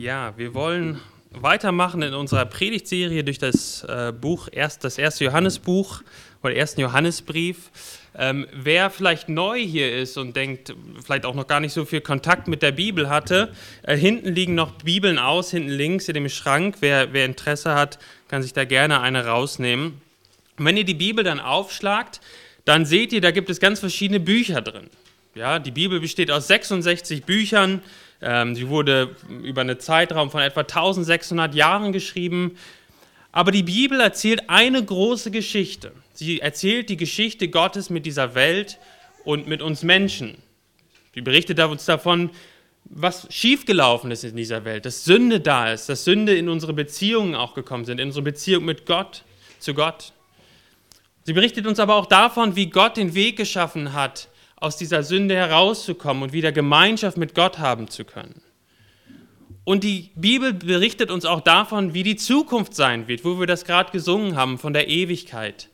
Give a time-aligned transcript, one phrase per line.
[0.00, 0.98] Ja, wir wollen
[1.30, 6.00] weitermachen in unserer Predigtserie durch das äh, Buch, erst, das erste Johannesbuch
[6.42, 7.70] oder ersten Johannesbrief.
[8.16, 10.74] Ähm, wer vielleicht neu hier ist und denkt,
[11.04, 13.52] vielleicht auch noch gar nicht so viel Kontakt mit der Bibel hatte,
[13.82, 16.76] äh, hinten liegen noch Bibeln aus, hinten links in dem Schrank.
[16.80, 17.98] Wer, wer Interesse hat,
[18.28, 20.00] kann sich da gerne eine rausnehmen.
[20.56, 22.22] Und wenn ihr die Bibel dann aufschlagt,
[22.64, 24.88] dann seht ihr, da gibt es ganz verschiedene Bücher drin.
[25.34, 27.82] Ja, die Bibel besteht aus 66 Büchern.
[28.22, 32.56] Ähm, sie wurde über einen Zeitraum von etwa 1600 Jahren geschrieben.
[33.32, 35.92] Aber die Bibel erzählt eine große Geschichte.
[36.12, 38.78] Sie erzählt die Geschichte Gottes mit dieser Welt
[39.24, 40.36] und mit uns Menschen.
[41.14, 42.30] Sie berichtet uns davon,
[42.84, 47.34] was schiefgelaufen ist in dieser Welt, dass Sünde da ist, dass Sünde in unsere Beziehungen
[47.34, 49.22] auch gekommen sind, in unsere Beziehung mit Gott,
[49.58, 50.12] zu Gott.
[51.24, 54.28] Sie berichtet uns aber auch davon, wie Gott den Weg geschaffen hat,
[54.60, 58.42] aus dieser Sünde herauszukommen und wieder Gemeinschaft mit Gott haben zu können.
[59.64, 63.64] Und die Bibel berichtet uns auch davon, wie die Zukunft sein wird, wo wir das
[63.64, 65.68] gerade gesungen haben, von der Ewigkeit.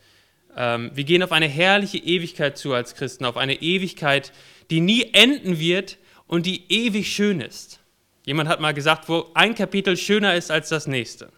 [0.56, 4.32] Ähm, wir gehen auf eine herrliche Ewigkeit zu als Christen, auf eine Ewigkeit,
[4.70, 7.80] die nie enden wird und die ewig schön ist.
[8.24, 11.30] Jemand hat mal gesagt, wo ein Kapitel schöner ist als das nächste.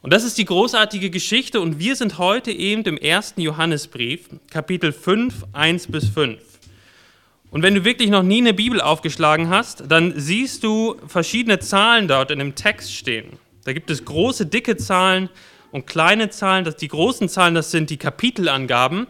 [0.00, 4.92] Und das ist die großartige Geschichte und wir sind heute eben im ersten Johannesbrief, Kapitel
[4.92, 6.40] 5, 1 bis 5.
[7.50, 12.06] Und wenn du wirklich noch nie eine Bibel aufgeschlagen hast, dann siehst du verschiedene Zahlen
[12.06, 13.38] dort in dem Text stehen.
[13.64, 15.30] Da gibt es große, dicke Zahlen
[15.72, 16.72] und kleine Zahlen.
[16.80, 19.08] Die großen Zahlen, das sind die Kapitelangaben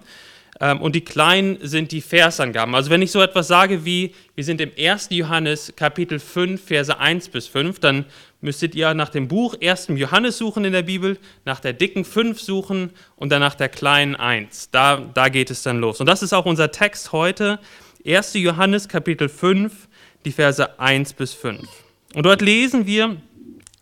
[0.59, 2.75] ähm, und die kleinen sind die Versangaben.
[2.75, 5.09] Also wenn ich so etwas sage wie, wir sind im 1.
[5.11, 8.06] Johannes Kapitel 5, Verse 1 bis 5, dann
[8.41, 9.89] müsstet ihr nach dem Buch 1.
[9.94, 14.14] Johannes suchen in der Bibel, nach der dicken 5 suchen und dann nach der kleinen
[14.17, 14.70] 1.
[14.70, 16.00] Da, da geht es dann los.
[16.00, 17.59] Und das ist auch unser Text heute,
[18.06, 18.34] 1.
[18.34, 19.89] Johannes Kapitel 5,
[20.25, 21.69] die Verse 1 bis 5.
[22.14, 23.16] Und dort lesen wir,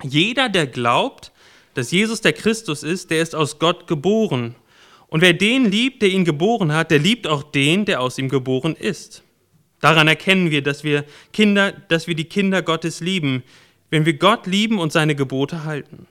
[0.03, 1.33] jeder, der glaubt,
[1.75, 4.55] dass Jesus der Christus ist, der ist aus Gott geboren.
[5.09, 8.29] Und wer den liebt, der ihn geboren hat, der liebt auch den, der aus ihm
[8.29, 9.23] geboren ist.
[9.81, 13.43] Daran erkennen wir, dass wir Kinder, dass wir die Kinder Gottes lieben,
[13.91, 16.07] wenn wir Gott lieben und seine Gebote halten.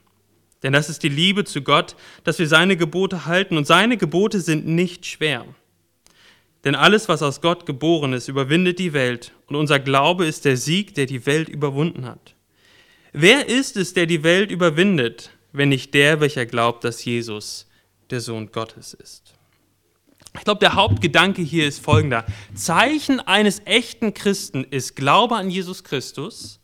[0.63, 4.39] Denn das ist die Liebe zu Gott, dass wir seine Gebote halten und seine Gebote
[4.39, 5.45] sind nicht schwer.
[6.63, 10.57] Denn alles, was aus Gott geboren ist, überwindet die Welt und unser Glaube ist der
[10.57, 12.33] Sieg, der die Welt überwunden hat.
[13.13, 17.67] Wer ist es, der die Welt überwindet, wenn nicht der, welcher glaubt, dass Jesus
[18.09, 19.35] der Sohn Gottes ist?
[20.33, 22.25] Ich glaube, der Hauptgedanke hier ist folgender.
[22.55, 26.59] Zeichen eines echten Christen ist Glaube an Jesus Christus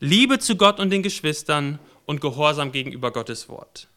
[0.00, 3.88] Liebe zu Gott und den Geschwistern und Gehorsam gegenüber Gottes Wort.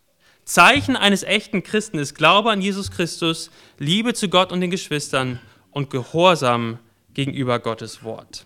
[0.45, 5.41] Zeichen eines echten Christen ist Glaube an Jesus Christus, Liebe zu Gott und den Geschwistern
[5.71, 6.79] und Gehorsam
[7.13, 8.45] gegenüber Gottes Wort.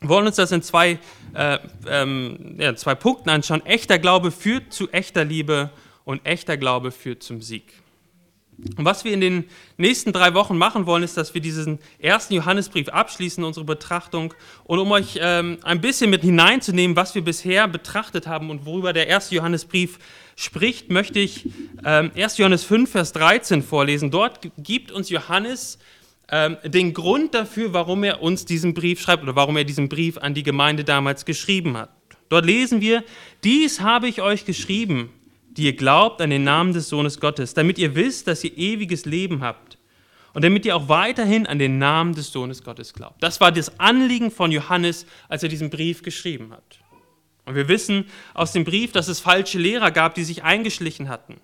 [0.00, 0.98] Wir wollen uns das in zwei,
[1.34, 3.64] äh, ähm, ja, zwei Punkten anschauen.
[3.66, 5.70] Echter Glaube führt zu echter Liebe
[6.04, 7.74] und echter Glaube führt zum Sieg.
[8.76, 9.44] Und was wir in den
[9.76, 14.34] nächsten drei Wochen machen wollen, ist, dass wir diesen ersten Johannesbrief abschließen, unsere Betrachtung.
[14.64, 18.92] Und um euch ähm, ein bisschen mit hineinzunehmen, was wir bisher betrachtet haben und worüber
[18.92, 19.98] der erste Johannesbrief
[20.36, 21.46] spricht, möchte ich
[21.84, 22.38] ähm, 1.
[22.38, 24.10] Johannes 5, Vers 13 vorlesen.
[24.10, 25.78] Dort gibt uns Johannes
[26.30, 30.18] ähm, den Grund dafür, warum er uns diesen Brief schreibt oder warum er diesen Brief
[30.18, 31.90] an die Gemeinde damals geschrieben hat.
[32.28, 33.02] Dort lesen wir,
[33.42, 35.10] dies habe ich euch geschrieben,
[35.50, 39.04] die ihr glaubt an den Namen des Sohnes Gottes, damit ihr wisst, dass ihr ewiges
[39.04, 39.78] Leben habt
[40.32, 43.22] und damit ihr auch weiterhin an den Namen des Sohnes Gottes glaubt.
[43.22, 46.78] Das war das Anliegen von Johannes, als er diesen Brief geschrieben hat.
[47.46, 51.40] Und wir wissen aus dem Brief, dass es falsche Lehrer gab, die sich eingeschlichen hatten.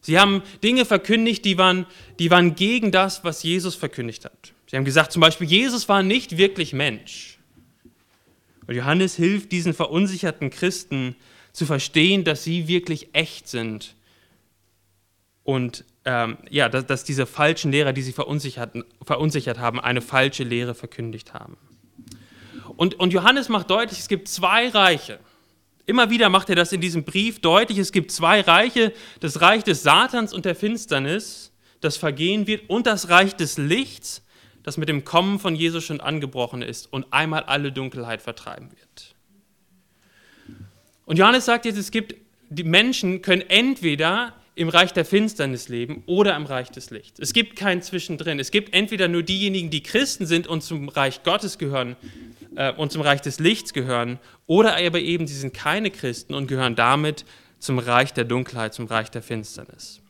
[0.00, 1.86] Sie haben Dinge verkündigt, die waren,
[2.18, 4.52] die waren gegen das, was Jesus verkündigt hat.
[4.66, 7.38] Sie haben gesagt zum Beispiel, Jesus war nicht wirklich Mensch.
[8.66, 11.16] Und Johannes hilft diesen verunsicherten Christen,
[11.58, 13.94] zu verstehen, dass sie wirklich echt sind
[15.44, 20.44] und ähm, ja, dass, dass, diese falschen Lehrer, die sie verunsichert, verunsichert haben, eine falsche
[20.44, 21.56] Lehre verkündigt haben.
[22.76, 25.18] Und, und Johannes macht deutlich, es gibt zwei Reiche.
[25.84, 29.64] Immer wieder macht er das in diesem Brief deutlich, es gibt zwei Reiche, das Reich
[29.64, 31.50] des Satans und der Finsternis,
[31.80, 34.22] das vergehen wird, und das Reich des Lichts,
[34.62, 39.14] das mit dem Kommen von Jesus schon angebrochen ist und einmal alle Dunkelheit vertreiben wird.
[41.08, 42.16] Und Johannes sagt jetzt, es gibt,
[42.50, 47.18] die Menschen können entweder im Reich der Finsternis leben oder im Reich des Lichts.
[47.18, 48.38] Es gibt kein Zwischendrin.
[48.38, 51.96] Es gibt entweder nur diejenigen, die Christen sind und zum Reich Gottes gehören
[52.56, 56.46] äh, und zum Reich des Lichts gehören, oder aber eben, sie sind keine Christen und
[56.46, 57.24] gehören damit
[57.58, 60.02] zum Reich der Dunkelheit, zum Reich der Finsternis.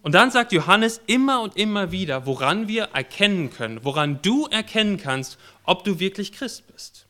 [0.00, 4.96] Und dann sagt Johannes immer und immer wieder, woran wir erkennen können, woran du erkennen
[4.96, 7.03] kannst, ob du wirklich Christ bist.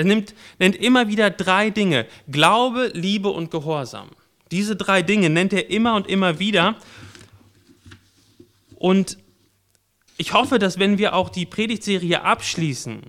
[0.00, 2.06] Er nimmt, nennt immer wieder drei Dinge.
[2.26, 4.08] Glaube, Liebe und Gehorsam.
[4.50, 6.76] Diese drei Dinge nennt er immer und immer wieder.
[8.76, 9.18] Und
[10.16, 13.02] ich hoffe, dass wenn wir auch die Predigtserie abschließen,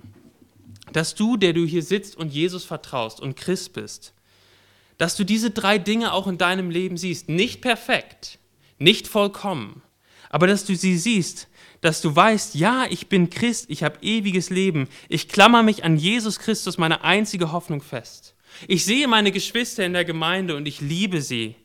[0.92, 4.12] dass du, der du hier sitzt und Jesus vertraust und Christ bist,
[4.98, 7.30] dass du diese drei Dinge auch in deinem Leben siehst.
[7.30, 8.38] Nicht perfekt,
[8.78, 9.80] nicht vollkommen,
[10.28, 11.48] aber dass du sie siehst,
[11.82, 15.96] dass du weißt, ja, ich bin Christ, ich habe ewiges Leben, ich klammer mich an
[15.96, 18.34] Jesus Christus, meine einzige Hoffnung fest.
[18.68, 21.56] Ich sehe meine Geschwister in der Gemeinde und ich liebe sie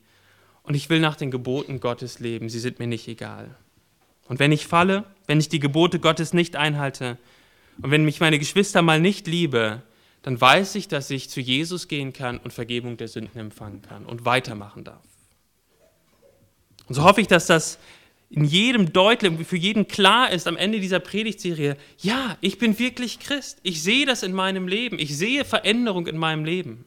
[0.64, 3.54] und ich will nach den Geboten Gottes leben, sie sind mir nicht egal.
[4.26, 7.16] Und wenn ich falle, wenn ich die Gebote Gottes nicht einhalte
[7.80, 9.82] und wenn mich meine Geschwister mal nicht liebe,
[10.22, 14.04] dann weiß ich, dass ich zu Jesus gehen kann und Vergebung der Sünden empfangen kann
[14.04, 15.04] und weitermachen darf.
[16.88, 17.78] Und so hoffe ich, dass das
[18.30, 23.20] in jedem deutlich, für jeden klar ist am Ende dieser Predigtserie, ja, ich bin wirklich
[23.20, 23.58] Christ.
[23.62, 24.98] Ich sehe das in meinem Leben.
[24.98, 26.84] Ich sehe Veränderung in meinem Leben.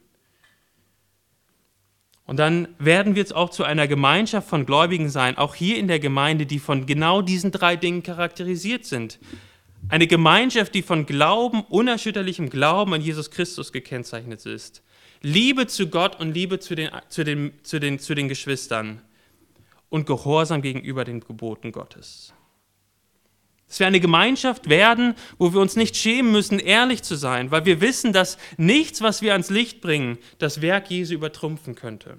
[2.26, 5.88] Und dann werden wir jetzt auch zu einer Gemeinschaft von Gläubigen sein, auch hier in
[5.88, 9.20] der Gemeinde, die von genau diesen drei Dingen charakterisiert sind.
[9.90, 14.84] Eine Gemeinschaft, die von Glauben, unerschütterlichem Glauben an Jesus Christus gekennzeichnet ist.
[15.24, 19.02] Liebe zu Gott und Liebe zu den, zu den, zu den, zu den Geschwistern
[19.92, 22.34] und Gehorsam gegenüber den Geboten Gottes.
[23.68, 27.66] Dass wir eine Gemeinschaft werden, wo wir uns nicht schämen müssen, ehrlich zu sein, weil
[27.66, 32.18] wir wissen, dass nichts, was wir ans Licht bringen, das Werk Jesu übertrumpfen könnte.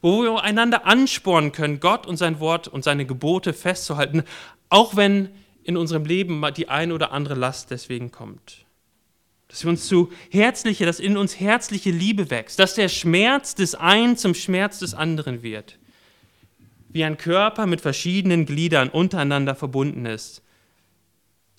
[0.00, 4.22] Wo wir einander anspornen können, Gott und sein Wort und seine Gebote festzuhalten,
[4.68, 5.30] auch wenn
[5.64, 8.66] in unserem Leben die eine oder andere Last deswegen kommt.
[9.48, 13.74] Dass wir uns zu herzliche, dass in uns herzliche Liebe wächst, dass der Schmerz des
[13.74, 15.78] einen zum Schmerz des anderen wird
[16.88, 20.42] wie ein Körper mit verschiedenen Gliedern untereinander verbunden ist,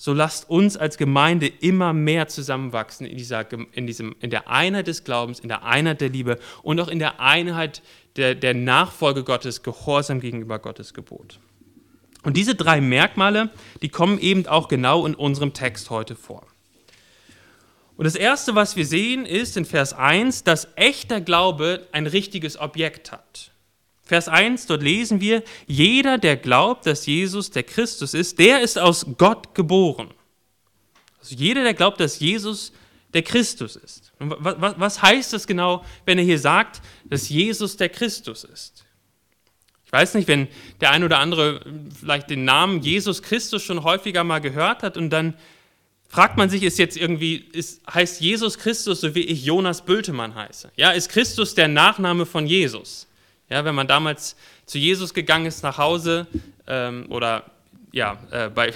[0.01, 4.87] so lasst uns als Gemeinde immer mehr zusammenwachsen in, dieser, in, diesem, in der Einheit
[4.87, 7.81] des Glaubens, in der Einheit der Liebe und auch in der Einheit
[8.15, 11.39] der, der Nachfolge Gottes, Gehorsam gegenüber Gottes Gebot.
[12.23, 13.49] Und diese drei Merkmale,
[13.81, 16.47] die kommen eben auch genau in unserem Text heute vor.
[17.97, 22.57] Und das Erste, was wir sehen, ist in Vers 1, dass echter Glaube ein richtiges
[22.57, 23.51] Objekt hat.
[24.09, 28.79] Vers 1, dort lesen wir, jeder, der glaubt, dass Jesus der Christus ist, der ist
[28.79, 30.09] aus Gott geboren.
[31.19, 32.73] Also jeder, der glaubt, dass Jesus
[33.13, 34.11] der Christus ist.
[34.17, 38.83] Und was, heißt das genau, wenn er hier sagt, dass Jesus der Christus ist?
[39.85, 40.47] Ich weiß nicht, wenn
[40.81, 41.61] der ein oder andere
[41.99, 45.35] vielleicht den Namen Jesus Christus schon häufiger mal gehört hat und dann
[46.07, 50.33] fragt man sich, ist jetzt irgendwie, ist, heißt Jesus Christus, so wie ich Jonas Bültemann
[50.33, 50.71] heiße?
[50.77, 53.05] Ja, ist Christus der Nachname von Jesus?
[53.49, 54.35] Ja, wenn man damals
[54.65, 56.27] zu Jesus gegangen ist nach Hause
[56.67, 57.43] ähm, oder
[57.91, 58.71] ja, äh, bei,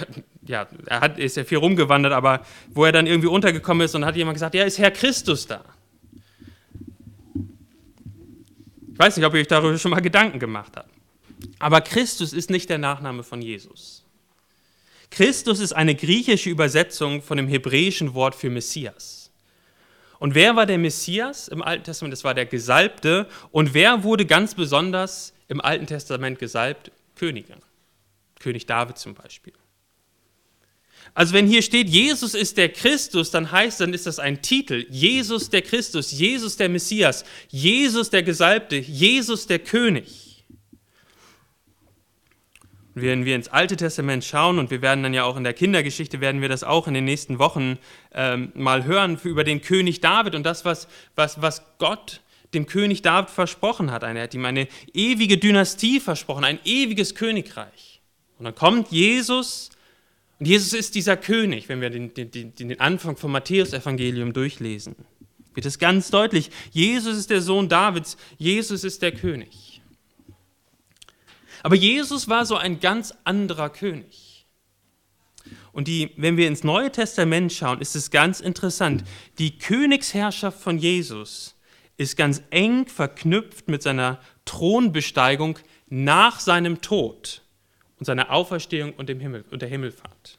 [0.46, 4.04] ja, er hat, ist ja viel rumgewandert, aber wo er dann irgendwie untergekommen ist und
[4.04, 5.64] hat jemand gesagt, ja, ist Herr Christus da?
[8.92, 10.90] Ich weiß nicht, ob ihr euch darüber schon mal Gedanken gemacht habt.
[11.58, 14.04] Aber Christus ist nicht der Nachname von Jesus.
[15.10, 19.23] Christus ist eine griechische Übersetzung von dem hebräischen Wort für Messias.
[20.18, 22.12] Und wer war der Messias im Alten Testament?
[22.12, 23.28] Das war der Gesalbte.
[23.50, 26.90] Und wer wurde ganz besonders im Alten Testament gesalbt?
[27.16, 27.54] Könige.
[28.38, 29.52] König David zum Beispiel.
[31.12, 34.86] Also wenn hier steht, Jesus ist der Christus, dann heißt, dann ist das ein Titel.
[34.90, 40.23] Jesus der Christus, Jesus der Messias, Jesus der Gesalbte, Jesus der König.
[42.94, 46.20] Wenn wir ins Alte Testament schauen, und wir werden dann ja auch in der Kindergeschichte,
[46.20, 47.78] werden wir das auch in den nächsten Wochen
[48.12, 50.86] ähm, mal hören, über den König David und das, was,
[51.16, 52.20] was, was Gott
[52.54, 54.04] dem König David versprochen hat.
[54.04, 58.00] Er hat ihm eine ewige Dynastie versprochen, ein ewiges Königreich.
[58.38, 59.70] Und dann kommt Jesus,
[60.38, 64.94] und Jesus ist dieser König, wenn wir den, den, den Anfang vom Matthäusevangelium durchlesen.
[65.54, 69.73] Wird es ganz deutlich, Jesus ist der Sohn Davids, Jesus ist der König.
[71.64, 74.44] Aber Jesus war so ein ganz anderer König.
[75.72, 79.02] Und die, wenn wir ins Neue Testament schauen, ist es ganz interessant.
[79.38, 81.56] Die Königsherrschaft von Jesus
[81.96, 87.40] ist ganz eng verknüpft mit seiner Thronbesteigung nach seinem Tod
[87.98, 90.38] und seiner Auferstehung und, dem Himmel, und der Himmelfahrt.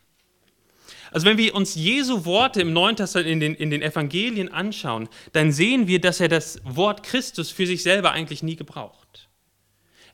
[1.10, 5.10] Also wenn wir uns Jesu Worte im Neuen Testament in den, in den Evangelien anschauen,
[5.34, 9.28] dann sehen wir, dass er das Wort Christus für sich selber eigentlich nie gebraucht.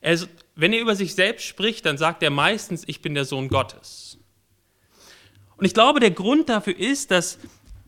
[0.00, 0.18] Er
[0.54, 4.18] wenn er über sich selbst spricht, dann sagt er meistens, ich bin der Sohn Gottes.
[5.56, 7.38] Und ich glaube, der Grund dafür ist, dass,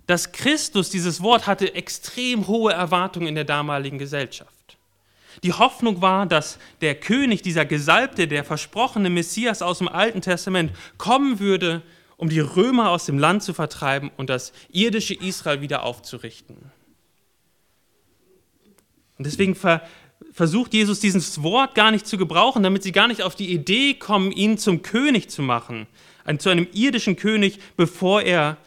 [0.07, 4.51] dass Christus dieses Wort hatte extrem hohe Erwartungen in der damaligen Gesellschaft.
[5.43, 10.73] Die Hoffnung war, dass der König, dieser Gesalbte, der versprochene Messias aus dem Alten Testament
[10.97, 11.83] kommen würde
[12.17, 16.57] um die Römer aus dem Land zu vertreiben und das irdische Israel wieder aufzurichten.
[19.19, 19.83] Und deswegen ver
[20.35, 23.95] versucht Jesus dieses Wort gar nicht zu gebrauchen, damit sie gar nicht auf die Idee
[23.95, 25.87] kommen, ihn zum König zu machen,
[26.39, 28.59] zu einem irdischen König, bevor er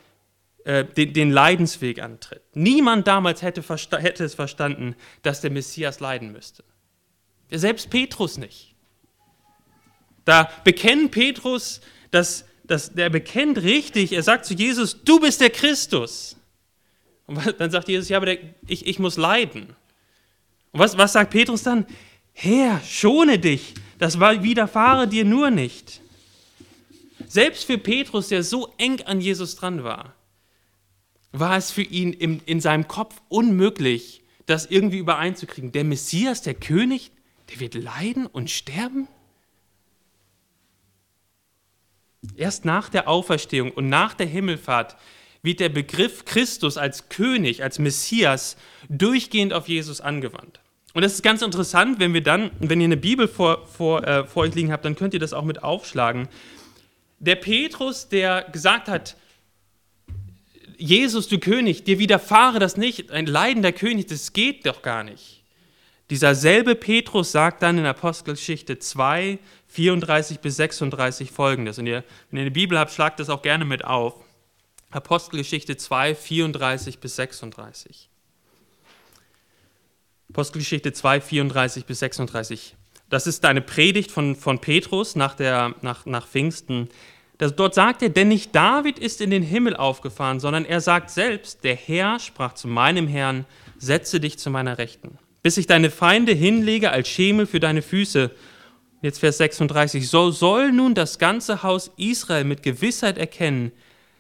[0.63, 2.41] äh, den, den, Leidensweg antritt.
[2.53, 3.62] Niemand damals hätte,
[4.00, 6.63] hätte es verstanden, dass der Messias leiden müsste.
[7.51, 8.74] Selbst Petrus nicht.
[10.24, 11.81] Da bekennt Petrus,
[12.12, 16.38] dass, dass der bekennt richtig, er sagt zu Jesus, du bist der Christus.
[17.25, 19.75] Und dann sagt Jesus, ja, aber der, ich, ich muss leiden.
[20.71, 21.86] Und was, was sagt Petrus dann?
[22.33, 26.01] Herr, schone dich, das widerfahre dir nur nicht.
[27.27, 30.13] Selbst für Petrus, der so eng an Jesus dran war,
[31.31, 35.71] war es für ihn in, in seinem Kopf unmöglich, das irgendwie übereinzukriegen.
[35.71, 37.12] Der Messias, der König,
[37.50, 39.07] der wird leiden und sterben?
[42.36, 44.95] Erst nach der Auferstehung und nach der Himmelfahrt
[45.47, 48.57] wird der Begriff Christus als König, als Messias
[48.89, 50.59] durchgehend auf Jesus angewandt.
[50.93, 54.27] Und das ist ganz interessant, wenn wir dann, wenn ihr eine Bibel vor, vor, äh,
[54.27, 56.27] vor euch liegen habt, dann könnt ihr das auch mit aufschlagen.
[57.19, 59.15] Der Petrus, der gesagt hat,
[60.77, 65.43] Jesus, du König, dir widerfahre das nicht, ein leidender König, das geht doch gar nicht.
[66.09, 71.79] Dieser selbe Petrus sagt dann in Apostelgeschichte 2, 34 bis 36 folgendes.
[71.79, 74.26] Und ihr, wenn ihr eine Bibel habt, schlagt das auch gerne mit auf.
[74.89, 78.10] Apostelgeschichte 2, 34 bis 36.
[80.29, 82.75] Apostelgeschichte 2, 34 bis 36.
[83.10, 86.89] Das ist eine Predigt von, von Petrus nach, der, nach, nach Pfingsten.
[87.38, 91.10] Das, dort sagt er, denn nicht David ist in den Himmel aufgefahren, sondern er sagt
[91.10, 93.46] selbst, der Herr sprach zu meinem Herrn,
[93.77, 98.32] setze dich zu meiner Rechten, bis ich deine Feinde hinlege als Schemel für deine Füße.
[99.01, 100.10] Jetzt Vers 36.
[100.10, 103.72] So soll nun das ganze Haus Israel mit Gewissheit erkennen,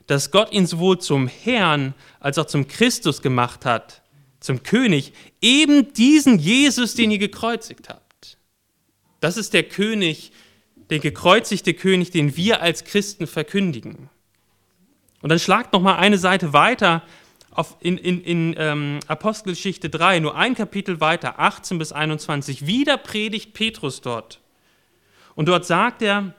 [0.07, 4.01] dass Gott ihn sowohl zum Herrn als auch zum Christus gemacht hat,
[4.39, 8.37] zum König, eben diesen Jesus, den ihr gekreuzigt habt.
[9.19, 10.31] Das ist der König,
[10.89, 14.09] der gekreuzigte König, den wir als Christen verkündigen.
[15.21, 17.03] Und dann schlagt noch mal eine Seite weiter
[17.51, 22.67] auf in, in, in ähm, Apostelgeschichte 3, nur ein Kapitel weiter, 18 bis 21.
[22.67, 24.39] Wieder predigt Petrus dort.
[25.33, 26.33] Und dort sagt er,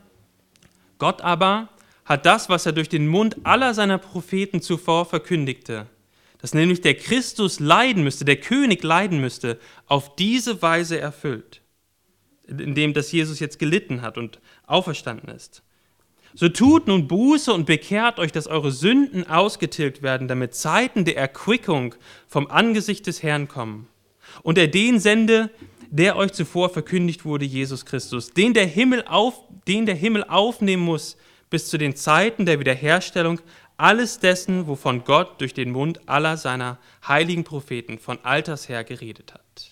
[0.98, 1.68] Gott aber
[2.08, 5.86] hat das, was er durch den Mund aller seiner Propheten zuvor verkündigte,
[6.40, 11.62] dass nämlich der Christus leiden müsste, der König leiden müsste, auf diese Weise erfüllt
[12.48, 15.62] in dem das Jesus jetzt gelitten hat und auferstanden ist.
[16.34, 21.16] So tut nun Buße und bekehrt euch, dass eure Sünden ausgetilgt werden, damit Zeiten der
[21.16, 21.94] Erquickung
[22.26, 23.88] vom Angesicht des Herrn kommen.
[24.42, 25.50] Und er den sende,
[25.90, 30.84] der euch zuvor verkündigt wurde, Jesus Christus, den der Himmel, auf, den der Himmel aufnehmen
[30.84, 31.16] muss
[31.50, 33.40] bis zu den Zeiten der Wiederherstellung
[33.76, 39.34] alles dessen, wovon Gott durch den Mund aller seiner heiligen Propheten von alters her geredet
[39.34, 39.70] hat.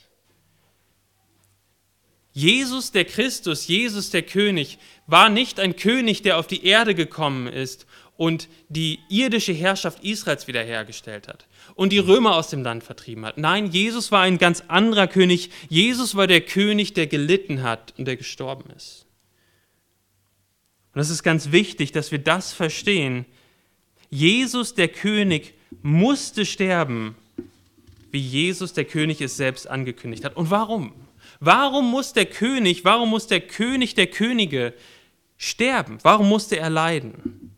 [2.33, 7.47] Jesus der Christus, Jesus der König, war nicht ein König, der auf die Erde gekommen
[7.47, 13.25] ist und die irdische Herrschaft Israels wiederhergestellt hat und die Römer aus dem Land vertrieben
[13.25, 13.39] hat.
[13.39, 15.51] Nein, Jesus war ein ganz anderer König.
[15.69, 19.06] Jesus war der König, der gelitten hat und der gestorben ist.
[20.97, 23.27] Und es ist ganz wichtig, dass wir das verstehen.
[24.09, 27.15] Jesus, der König, musste sterben,
[28.13, 30.39] wie Jesus, der König, es selbst angekündigt hat.
[30.39, 30.95] Und warum?
[31.39, 34.73] Warum muss der König, warum muss der König der Könige
[35.37, 35.99] sterben?
[36.01, 37.55] Warum musste er leiden?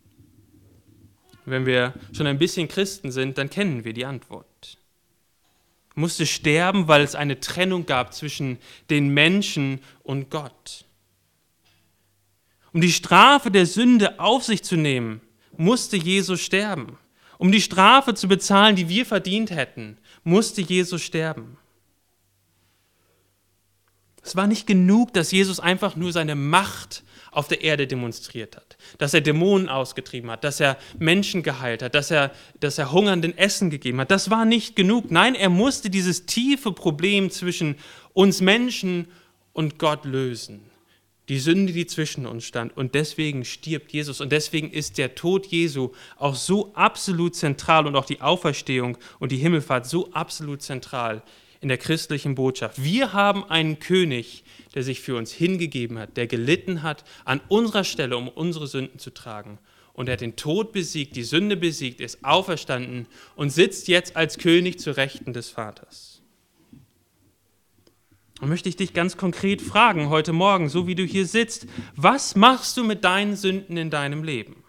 [1.44, 4.78] Wenn wir schon ein bisschen Christen sind, dann kennen wir die Antwort.
[5.94, 8.58] Er musste sterben, weil es eine Trennung gab zwischen
[8.90, 10.87] den Menschen und Gott.
[12.78, 15.20] Um die Strafe der Sünde auf sich zu nehmen,
[15.56, 16.96] musste Jesus sterben.
[17.36, 21.56] Um die Strafe zu bezahlen, die wir verdient hätten, musste Jesus sterben.
[24.22, 28.76] Es war nicht genug, dass Jesus einfach nur seine Macht auf der Erde demonstriert hat,
[28.98, 32.30] dass er Dämonen ausgetrieben hat, dass er Menschen geheilt hat, dass er,
[32.60, 34.12] dass er Hungernden Essen gegeben hat.
[34.12, 35.10] Das war nicht genug.
[35.10, 37.74] Nein, er musste dieses tiefe Problem zwischen
[38.12, 39.08] uns Menschen
[39.52, 40.67] und Gott lösen.
[41.28, 42.76] Die Sünde, die zwischen uns stand.
[42.76, 44.20] Und deswegen stirbt Jesus.
[44.20, 49.32] Und deswegen ist der Tod Jesu auch so absolut zentral und auch die Auferstehung und
[49.32, 51.22] die Himmelfahrt so absolut zentral
[51.60, 52.82] in der christlichen Botschaft.
[52.82, 54.44] Wir haben einen König,
[54.74, 58.98] der sich für uns hingegeben hat, der gelitten hat an unserer Stelle, um unsere Sünden
[58.98, 59.58] zu tragen.
[59.92, 64.38] Und er hat den Tod besiegt, die Sünde besiegt, ist auferstanden und sitzt jetzt als
[64.38, 66.17] König zu Rechten des Vaters.
[68.40, 71.66] Möchte ich dich ganz konkret fragen heute Morgen, so wie du hier sitzt,
[71.96, 74.62] was machst du mit deinen Sünden in deinem Leben?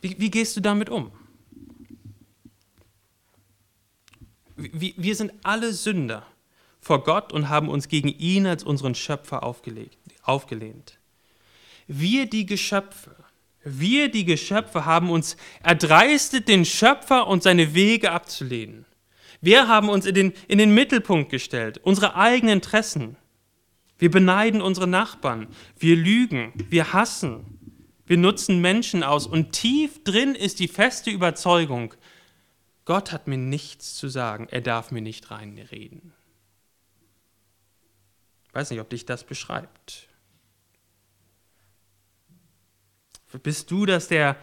[0.00, 1.10] Wie, wie gehst du damit um?
[4.56, 6.24] Wir, wir sind alle Sünder
[6.80, 10.98] vor Gott und haben uns gegen ihn als unseren Schöpfer aufgelegt, aufgelehnt.
[11.88, 13.16] Wir die Geschöpfe,
[13.64, 18.84] wir die Geschöpfe haben uns erdreistet, den Schöpfer und seine Wege abzulehnen.
[19.42, 23.16] Wir haben uns in den, in den Mittelpunkt gestellt, unsere eigenen Interessen.
[23.98, 27.58] Wir beneiden unsere Nachbarn, wir lügen, wir hassen,
[28.06, 29.26] wir nutzen Menschen aus.
[29.26, 31.92] Und tief drin ist die feste Überzeugung,
[32.84, 36.12] Gott hat mir nichts zu sagen, er darf mir nicht reinreden.
[38.46, 40.08] Ich weiß nicht, ob dich das beschreibt.
[43.42, 44.36] Bist du das, der,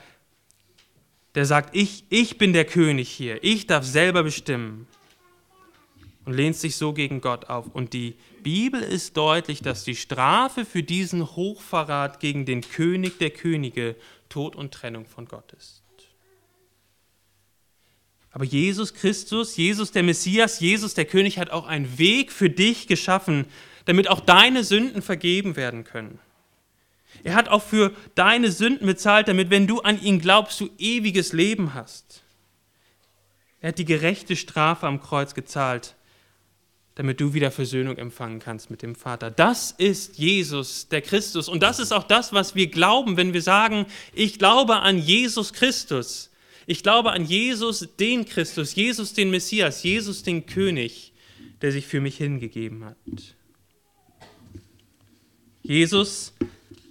[1.36, 4.88] der sagt, ich, ich bin der König hier, ich darf selber bestimmen
[6.30, 7.74] und lehnst sich so gegen Gott auf.
[7.74, 13.32] Und die Bibel ist deutlich, dass die Strafe für diesen Hochverrat gegen den König der
[13.32, 13.96] Könige
[14.30, 15.82] Tod und Trennung von Gott ist.
[18.30, 22.86] Aber Jesus Christus, Jesus der Messias, Jesus der König hat auch einen Weg für dich
[22.86, 23.48] geschaffen,
[23.86, 26.20] damit auch deine Sünden vergeben werden können.
[27.24, 31.34] Er hat auch für deine Sünden bezahlt, damit, wenn du an ihn glaubst, du ewiges
[31.34, 32.22] Leben hast.
[33.62, 35.96] Er hat die gerechte Strafe am Kreuz gezahlt,
[37.00, 39.32] damit du wieder Versöhnung empfangen kannst mit dem Vater.
[39.32, 41.48] Das ist Jesus, der Christus.
[41.48, 45.54] Und das ist auch das, was wir glauben, wenn wir sagen, ich glaube an Jesus
[45.54, 46.30] Christus.
[46.68, 51.14] Ich glaube an Jesus, den Christus, Jesus, den Messias, Jesus, den König,
[51.62, 52.98] der sich für mich hingegeben hat.
[55.64, 56.34] Jesus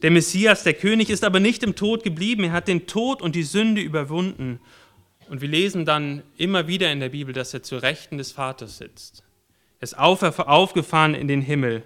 [0.00, 2.44] der Messias, der König, ist aber nicht im Tod geblieben.
[2.44, 4.58] Er hat den Tod und die Sünde überwunden.
[5.28, 8.78] Und wir lesen dann immer wieder in der Bibel, dass er zur Rechten des Vaters
[8.78, 9.22] sitzt.
[9.80, 11.84] Er ist aufgefahren in den Himmel.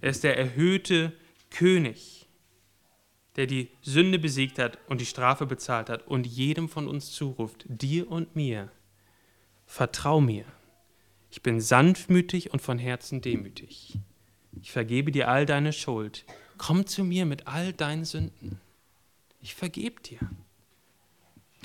[0.00, 1.12] Er ist der erhöhte
[1.50, 2.28] König,
[3.36, 7.64] der die Sünde besiegt hat und die Strafe bezahlt hat und jedem von uns zuruft,
[7.68, 8.70] dir und mir,
[9.66, 10.44] vertrau mir.
[11.30, 13.98] Ich bin sanftmütig und von Herzen demütig.
[14.60, 16.24] Ich vergebe dir all deine Schuld.
[16.56, 18.60] Komm zu mir mit all deinen Sünden.
[19.40, 20.18] Ich vergebe dir.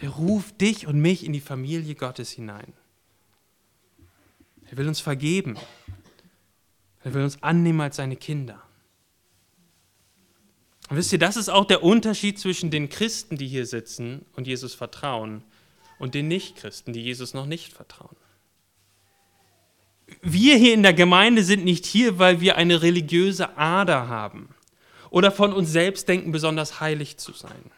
[0.02, 2.74] Der ruft dich und mich in die Familie Gottes hinein.
[4.74, 5.56] Er will uns vergeben.
[7.04, 8.62] Er will uns annehmen als seine Kinder.
[10.90, 14.48] Und wisst ihr, das ist auch der Unterschied zwischen den Christen, die hier sitzen und
[14.48, 15.44] Jesus vertrauen,
[16.00, 18.16] und den Nichtchristen, die Jesus noch nicht vertrauen
[20.22, 24.50] wir hier in der Gemeinde sind nicht hier, weil wir eine religiöse Ader haben
[25.10, 27.72] oder von uns selbst denken, besonders heilig zu sein.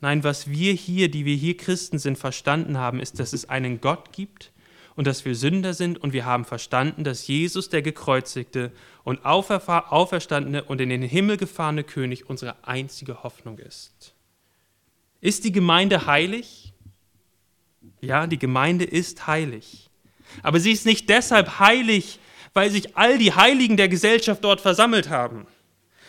[0.00, 3.80] Nein, was wir hier, die wir hier Christen sind, verstanden haben, ist, dass es einen
[3.80, 4.50] Gott gibt
[4.96, 8.72] und dass wir Sünder sind und wir haben verstanden, dass Jesus, der gekreuzigte
[9.04, 14.14] und auferstandene und in den Himmel gefahrene König unsere einzige Hoffnung ist.
[15.20, 16.72] Ist die Gemeinde heilig?
[18.00, 19.90] Ja, die Gemeinde ist heilig.
[20.42, 22.18] Aber sie ist nicht deshalb heilig,
[22.54, 25.46] weil sich all die Heiligen der Gesellschaft dort versammelt haben.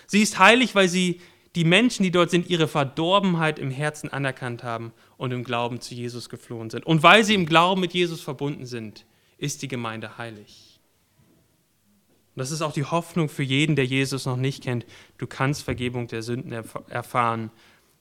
[0.07, 1.21] Sie ist heilig, weil sie
[1.55, 5.93] die Menschen, die dort sind, ihre Verdorbenheit im Herzen anerkannt haben und im Glauben zu
[5.93, 6.83] Jesus geflohen sind.
[6.83, 9.05] Und weil sie im Glauben mit Jesus verbunden sind,
[9.37, 10.79] ist die Gemeinde heilig.
[12.33, 14.83] Und das ist auch die Hoffnung für jeden, der Jesus noch nicht kennt.
[15.19, 16.51] Du kannst Vergebung der Sünden
[16.89, 17.51] erfahren.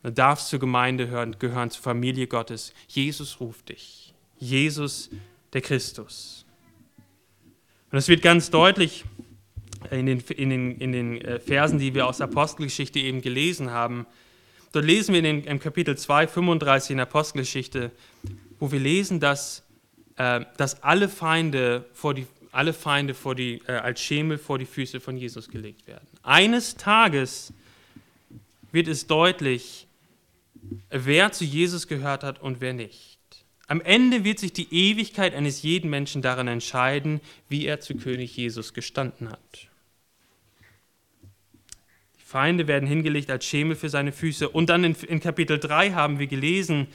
[0.02, 2.72] Du darfst zur Gemeinde hören, gehören, zur Familie Gottes.
[2.88, 4.14] Jesus ruft dich.
[4.38, 5.10] Jesus
[5.52, 6.46] der Christus.
[7.92, 9.04] Und es wird ganz deutlich
[9.90, 13.72] in den, in, den, in den äh, Versen, die wir aus der Apostelgeschichte eben gelesen
[13.72, 14.06] haben.
[14.72, 17.90] Dort lesen wir in im Kapitel 2, 35 in der Apostelgeschichte,
[18.58, 19.64] wo wir lesen, dass,
[20.16, 24.66] äh, dass alle Feinde, vor die, alle Feinde vor die, äh, als Schemel vor die
[24.66, 26.06] Füße von Jesus gelegt werden.
[26.22, 27.52] Eines Tages
[28.70, 29.88] wird es deutlich,
[30.90, 33.18] wer zu Jesus gehört hat und wer nicht.
[33.66, 38.36] Am Ende wird sich die Ewigkeit eines jeden Menschen daran entscheiden, wie er zu König
[38.36, 39.69] Jesus gestanden hat.
[42.30, 44.48] Feinde werden hingelegt als Schemel für seine Füße.
[44.48, 46.86] Und dann in, in Kapitel 3 haben wir gelesen,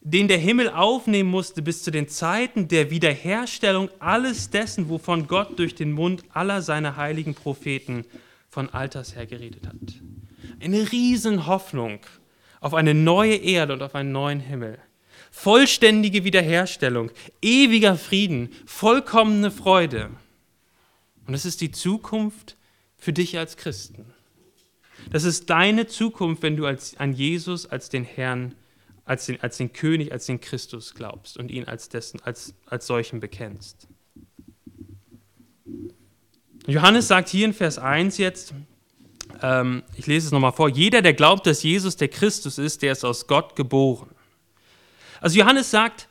[0.00, 5.58] den der Himmel aufnehmen musste bis zu den Zeiten der Wiederherstellung alles dessen, wovon Gott
[5.58, 8.04] durch den Mund aller seiner heiligen Propheten
[8.50, 9.74] von alters her geredet hat.
[10.60, 11.98] Eine Riesenhoffnung
[12.60, 14.78] auf eine neue Erde und auf einen neuen Himmel
[15.32, 20.10] vollständige Wiederherstellung, ewiger Frieden, vollkommene Freude.
[21.26, 22.56] Und das ist die Zukunft
[22.98, 24.11] für dich als Christen.
[25.10, 28.54] Das ist deine Zukunft, wenn du als, an Jesus als den Herrn,
[29.04, 32.86] als den, als den König, als den Christus glaubst und ihn als, dessen, als, als
[32.86, 33.88] solchen bekennst.
[36.66, 38.54] Johannes sagt hier in Vers 1 jetzt,
[39.42, 42.92] ähm, ich lese es nochmal vor, jeder, der glaubt, dass Jesus der Christus ist, der
[42.92, 44.10] ist aus Gott geboren.
[45.20, 46.08] Also Johannes sagt,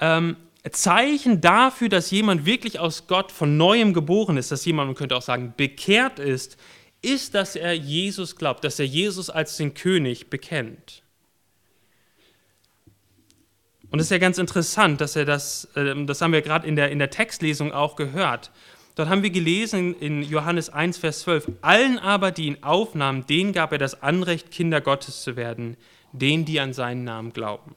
[0.00, 0.36] ähm,
[0.72, 5.16] Zeichen dafür, dass jemand wirklich aus Gott von neuem geboren ist, dass jemand, man könnte
[5.16, 6.56] auch sagen, bekehrt ist,
[7.02, 11.02] ist, dass er Jesus glaubt, dass er Jesus als den König bekennt.
[13.90, 16.76] Und es ist ja ganz interessant, dass er das, ähm, das haben wir gerade in
[16.76, 18.50] der, in der Textlesung auch gehört.
[18.96, 23.52] Dort haben wir gelesen in Johannes 1, Vers 12, allen aber, die ihn aufnahmen, denen
[23.52, 25.76] gab er das Anrecht, Kinder Gottes zu werden,
[26.12, 27.76] denen, die an seinen Namen glauben.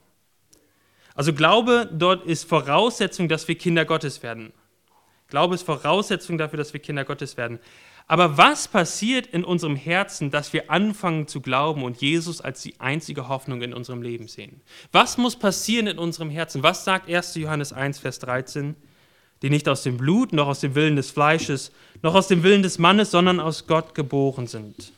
[1.14, 4.54] Also Glaube dort ist Voraussetzung, dass wir Kinder Gottes werden.
[5.28, 7.60] Glaube ist Voraussetzung dafür, dass wir Kinder Gottes werden.
[8.10, 12.80] Aber was passiert in unserem Herzen, dass wir anfangen zu glauben und Jesus als die
[12.80, 14.62] einzige Hoffnung in unserem Leben sehen?
[14.92, 16.64] Was muss passieren in unserem Herzen?
[16.64, 17.36] Was sagt 1.
[17.36, 18.76] Johannes 1, Vers 13?
[19.44, 22.64] Die nicht aus dem Blut, noch aus dem Willen des Fleisches, noch aus dem Willen
[22.64, 24.92] des Mannes, sondern aus Gott geboren sind.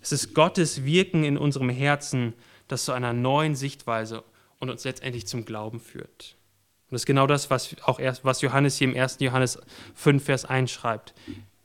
[0.00, 2.34] Es ist Gottes Wirken in unserem Herzen,
[2.68, 4.22] das zu einer neuen Sichtweise
[4.60, 6.36] und uns letztendlich zum Glauben führt.
[6.86, 9.16] Und das ist genau das, was auch erst, was Johannes hier im 1.
[9.18, 9.58] Johannes
[9.96, 11.12] 5, Vers 1 schreibt.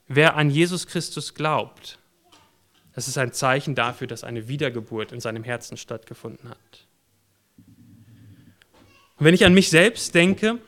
[0.08, 1.98] Wer an Jesus Christus glaubt,
[2.94, 6.86] das ist ein Zeichen dafür, dass eine Wiedergeburt in seinem Herzen stattgefunden hat.
[9.18, 10.58] Und wenn ich an mich selbst denke,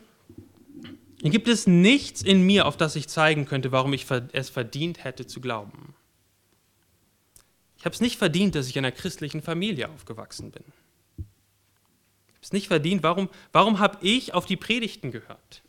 [1.23, 5.05] dann gibt es nichts in mir, auf das ich zeigen könnte, warum ich es verdient
[5.05, 5.95] hätte zu glauben.
[7.79, 10.65] Ich habe es nicht verdient, dass ich in einer christlichen Familie aufgewachsen bin.
[11.17, 13.03] Ich habe es nicht verdient.
[13.03, 15.63] Warum, warum habe ich auf die Predigten gehört?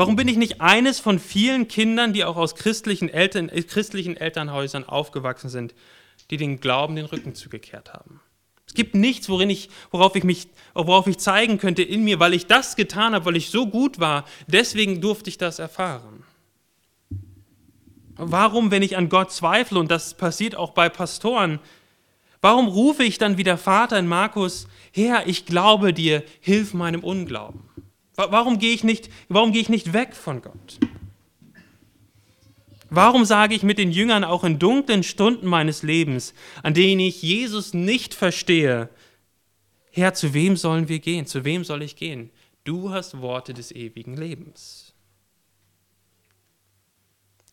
[0.00, 4.16] Warum bin ich nicht eines von vielen Kindern, die auch aus christlichen, Eltern, äh, christlichen
[4.16, 5.74] Elternhäusern aufgewachsen sind,
[6.30, 8.18] die den Glauben den Rücken zugekehrt haben?
[8.66, 12.32] Es gibt nichts, worin ich, worauf, ich mich, worauf ich zeigen könnte in mir, weil
[12.32, 14.24] ich das getan habe, weil ich so gut war.
[14.46, 16.24] Deswegen durfte ich das erfahren.
[18.16, 21.58] Warum, wenn ich an Gott zweifle, und das passiert auch bei Pastoren,
[22.40, 27.04] warum rufe ich dann wie der Vater in Markus, Herr, ich glaube dir, hilf meinem
[27.04, 27.68] Unglauben?
[28.16, 30.78] Warum gehe ich nicht, warum gehe ich nicht weg von Gott?
[32.90, 37.22] Warum sage ich mit den Jüngern auch in dunklen Stunden meines Lebens, an denen ich
[37.22, 38.88] Jesus nicht verstehe,
[39.92, 41.26] Herr, zu wem sollen wir gehen?
[41.26, 42.30] Zu wem soll ich gehen?
[42.64, 44.92] Du hast Worte des ewigen Lebens.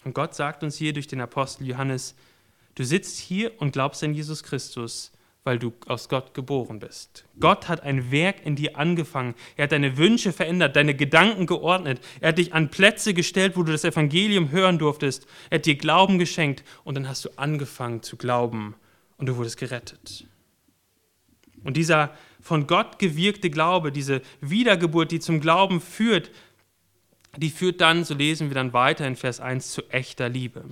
[0.04, 2.16] Und Gott sagt uns hier durch den Apostel Johannes,
[2.76, 5.12] du sitzt hier und glaubst an Jesus Christus,
[5.48, 7.24] weil du aus Gott geboren bist.
[7.40, 9.34] Gott hat ein Werk in dir angefangen.
[9.56, 12.02] Er hat deine Wünsche verändert, deine Gedanken geordnet.
[12.20, 15.26] Er hat dich an Plätze gestellt, wo du das Evangelium hören durftest.
[15.50, 18.76] Er hat dir Glauben geschenkt und dann hast du angefangen zu glauben
[19.16, 20.28] und du wurdest gerettet.
[21.64, 26.30] Und dieser von Gott gewirkte Glaube, diese Wiedergeburt, die zum Glauben führt,
[27.38, 30.66] die führt dann, so lesen wir dann weiter in Vers 1, zu echter Liebe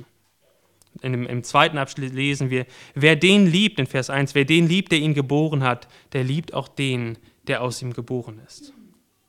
[1.02, 4.68] in dem, im zweiten Abschnitt lesen wir, wer den liebt, in Vers 1, wer den
[4.68, 8.74] liebt, der ihn geboren hat, der liebt auch den, der aus ihm geboren ist.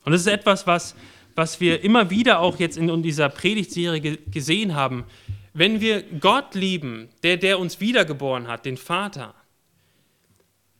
[0.05, 0.95] Und das ist etwas, was,
[1.35, 5.05] was wir immer wieder auch jetzt in dieser Predigtserie gesehen haben.
[5.53, 9.35] Wenn wir Gott lieben, der, der uns wiedergeboren hat, den Vater,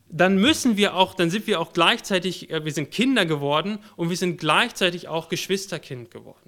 [0.09, 4.09] dann müssen wir auch, dann sind wir auch gleichzeitig, äh, wir sind Kinder geworden und
[4.09, 6.46] wir sind gleichzeitig auch Geschwisterkind geworden.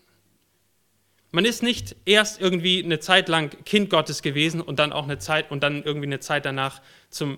[1.32, 5.20] Man ist nicht erst irgendwie eine Zeit lang Kind Gottes gewesen und dann auch eine
[5.20, 7.38] Zeit und dann irgendwie eine Zeit danach zum,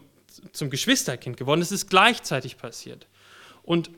[0.54, 1.62] zum Geschwisterkind geworden.
[1.62, 3.08] Es ist gleichzeitig passiert.
[3.64, 3.92] Und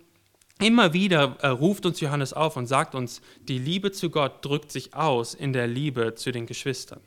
[0.60, 4.72] immer wieder äh, ruft uns Johannes auf und sagt uns, die Liebe zu Gott drückt
[4.72, 7.02] sich aus in der Liebe zu den Geschwistern.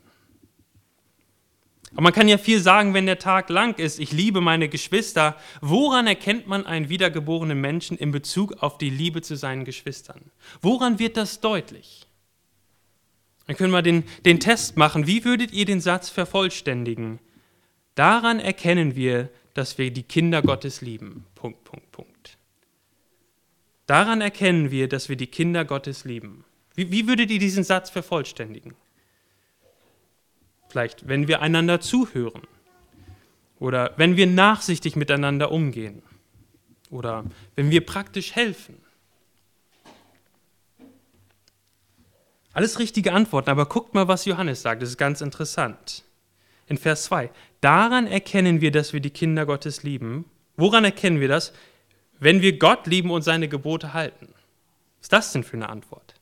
[1.91, 5.37] Aber man kann ja viel sagen, wenn der Tag lang ist, ich liebe meine Geschwister.
[5.61, 10.31] Woran erkennt man einen wiedergeborenen Menschen in Bezug auf die Liebe zu seinen Geschwistern?
[10.61, 12.06] Woran wird das deutlich?
[13.47, 15.07] Dann können wir den, den Test machen.
[15.07, 17.19] Wie würdet ihr den Satz vervollständigen?
[17.95, 21.25] Daran erkennen wir, dass wir die Kinder Gottes lieben.
[21.33, 22.37] Punkt, Punkt, Punkt.
[23.87, 26.43] Daran erkennen wir, dass wir die Kinder Gottes lieben.
[26.75, 28.75] Wie, wie würdet ihr diesen Satz vervollständigen?
[30.69, 32.43] Vielleicht, wenn wir einander zuhören.
[33.59, 36.03] Oder wenn wir nachsichtig miteinander umgehen.
[36.89, 37.23] Oder
[37.55, 38.77] wenn wir praktisch helfen.
[42.57, 46.03] Alles richtige Antworten, aber guckt mal, was Johannes sagt, das ist ganz interessant.
[46.65, 47.29] In Vers 2,
[47.61, 50.25] daran erkennen wir, dass wir die Kinder Gottes lieben.
[50.55, 51.53] Woran erkennen wir das?
[52.19, 54.29] Wenn wir Gott lieben und seine Gebote halten.
[54.29, 56.15] Was ist das denn für eine Antwort?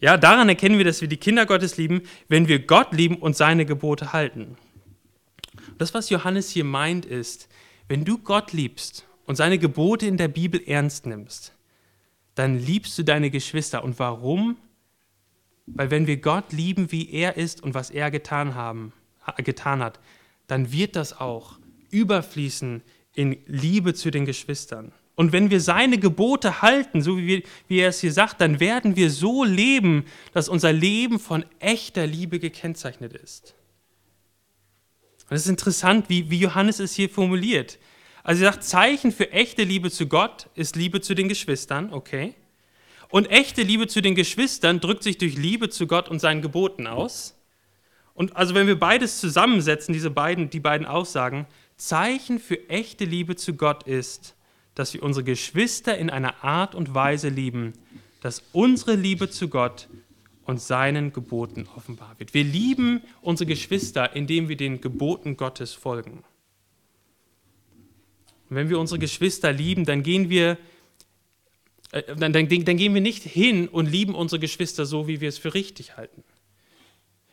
[0.00, 3.36] Ja, daran erkennen wir, dass wir die Kinder Gottes lieben, wenn wir Gott lieben und
[3.36, 4.56] seine Gebote halten.
[5.76, 7.50] Das, was Johannes hier meint, ist,
[7.86, 11.52] wenn du Gott liebst und seine Gebote in der Bibel ernst nimmst,
[12.34, 13.84] dann liebst du deine Geschwister.
[13.84, 14.56] Und warum?
[15.74, 18.92] Weil wenn wir Gott lieben, wie er ist und was er getan, haben,
[19.38, 20.00] getan hat,
[20.46, 21.58] dann wird das auch
[21.90, 22.82] überfließen
[23.14, 24.92] in Liebe zu den Geschwistern.
[25.14, 28.60] Und wenn wir seine Gebote halten, so wie, wir, wie er es hier sagt, dann
[28.60, 33.56] werden wir so leben, dass unser Leben von echter Liebe gekennzeichnet ist.
[35.28, 37.78] Und es ist interessant, wie, wie Johannes es hier formuliert.
[38.22, 42.34] Also er sagt, Zeichen für echte Liebe zu Gott ist Liebe zu den Geschwistern, okay.
[43.10, 46.86] Und echte Liebe zu den Geschwistern drückt sich durch Liebe zu Gott und seinen Geboten
[46.86, 47.34] aus.
[48.14, 53.36] Und also wenn wir beides zusammensetzen, diese beiden, die beiden Aussagen, Zeichen für echte Liebe
[53.36, 54.34] zu Gott ist,
[54.74, 57.72] dass wir unsere Geschwister in einer Art und Weise lieben,
[58.20, 59.88] dass unsere Liebe zu Gott
[60.44, 62.34] und seinen Geboten offenbar wird.
[62.34, 66.24] Wir lieben unsere Geschwister, indem wir den Geboten Gottes folgen.
[68.48, 70.58] Und wenn wir unsere Geschwister lieben, dann gehen wir,
[71.90, 75.38] dann, dann, dann gehen wir nicht hin und lieben unsere Geschwister so, wie wir es
[75.38, 76.22] für richtig halten.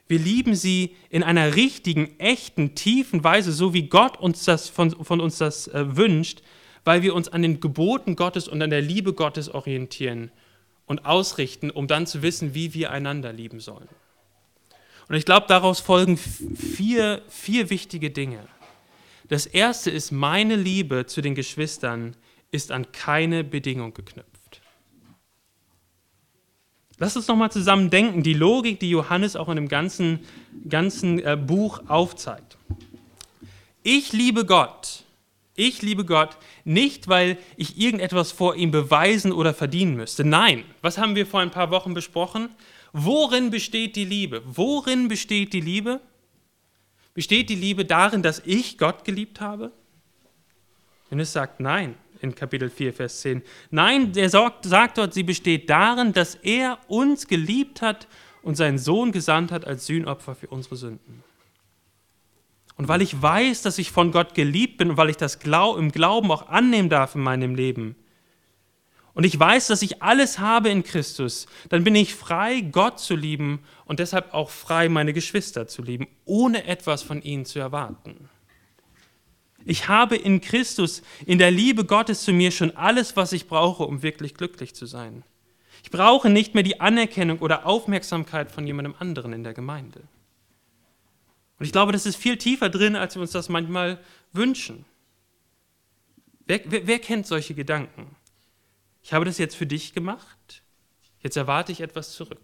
[0.07, 4.91] Wir lieben sie in einer richtigen, echten, tiefen Weise, so wie Gott uns das von,
[4.91, 6.43] von uns das äh, wünscht,
[6.83, 10.31] weil wir uns an den Geboten Gottes und an der Liebe Gottes orientieren
[10.85, 13.89] und ausrichten, um dann zu wissen, wie wir einander lieben sollen.
[15.07, 18.47] Und ich glaube, daraus folgen vier, vier wichtige Dinge.
[19.27, 22.15] Das erste ist, meine Liebe zu den Geschwistern
[22.51, 24.34] ist an keine Bedingung geknüpft.
[26.97, 30.19] Lass uns nochmal zusammen denken, die Logik, die Johannes auch in dem ganzen,
[30.69, 32.57] ganzen äh, Buch aufzeigt.
[33.83, 35.03] Ich liebe Gott.
[35.57, 40.25] Ich liebe Gott nicht, weil ich irgendetwas vor ihm beweisen oder verdienen müsste.
[40.25, 42.49] Nein, was haben wir vor ein paar Wochen besprochen?
[42.91, 44.41] Worin besteht die Liebe?
[44.45, 46.01] Worin besteht die Liebe?
[47.13, 49.71] Besteht die Liebe darin, dass ich Gott geliebt habe?
[51.09, 53.41] Und es sagt nein in Kapitel 4, Vers 10.
[53.71, 58.07] Nein, sagt, sagt dort, sie besteht darin, dass er uns geliebt hat
[58.41, 61.23] und seinen Sohn gesandt hat als Sühnopfer für unsere Sünden.
[62.77, 65.91] Und weil ich weiß, dass ich von Gott geliebt bin und weil ich das im
[65.91, 67.95] Glauben auch annehmen darf in meinem Leben,
[69.15, 73.15] und ich weiß, dass ich alles habe in Christus, dann bin ich frei, Gott zu
[73.15, 78.29] lieben und deshalb auch frei, meine Geschwister zu lieben, ohne etwas von ihnen zu erwarten.
[79.65, 83.83] Ich habe in Christus, in der Liebe Gottes zu mir schon alles, was ich brauche,
[83.83, 85.23] um wirklich glücklich zu sein.
[85.83, 90.01] Ich brauche nicht mehr die Anerkennung oder Aufmerksamkeit von jemandem anderen in der Gemeinde.
[91.59, 93.99] Und ich glaube, das ist viel tiefer drin, als wir uns das manchmal
[94.33, 94.85] wünschen.
[96.45, 98.15] Wer, wer, wer kennt solche Gedanken?
[99.05, 100.63] ich habe das jetzt für dich gemacht,
[101.19, 102.41] jetzt erwarte ich etwas zurück.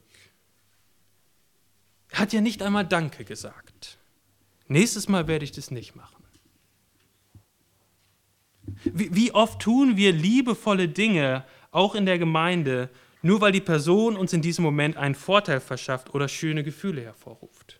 [2.10, 3.98] Er hat ja nicht einmal Danke gesagt.
[4.68, 6.21] Nächstes Mal werde ich das nicht machen.
[8.84, 12.90] Wie, oft tun wir liebevolle Dinge, auch in der Gemeinde,
[13.22, 17.80] nur weil die Person uns in diesem Moment einen Vorteil verschafft oder schöne Gefühle hervorruft?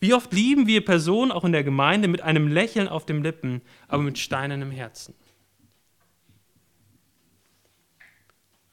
[0.00, 3.62] Wie oft lieben wir Personen auch in der Gemeinde mit einem Lächeln auf den Lippen,
[3.88, 5.14] aber mit steinernem Herzen?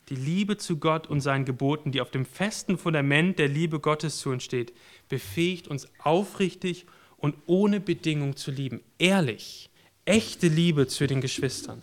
[0.09, 4.19] Die Liebe zu Gott und seinen Geboten, die auf dem festen Fundament der Liebe Gottes
[4.19, 4.73] zu uns steht,
[5.07, 6.85] befähigt uns aufrichtig
[7.17, 8.81] und ohne Bedingung zu lieben.
[8.97, 9.69] Ehrlich,
[10.05, 11.81] echte Liebe zu den Geschwistern.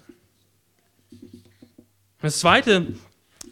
[2.21, 2.95] Das Zweite,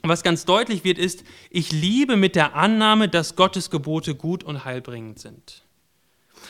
[0.03, 4.65] was ganz deutlich wird, ist, ich liebe mit der Annahme, dass Gottes Gebote gut und
[4.65, 5.65] heilbringend sind.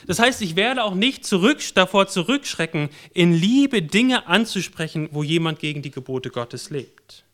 [0.06, 5.60] Das heißt, ich werde auch nicht zurück, davor zurückschrecken, in Liebe Dinge anzusprechen, wo jemand
[5.60, 7.24] gegen die Gebote Gottes lebt.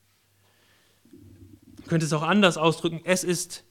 [1.79, 3.65] Man könnte es auch anders ausdrücken, es ist,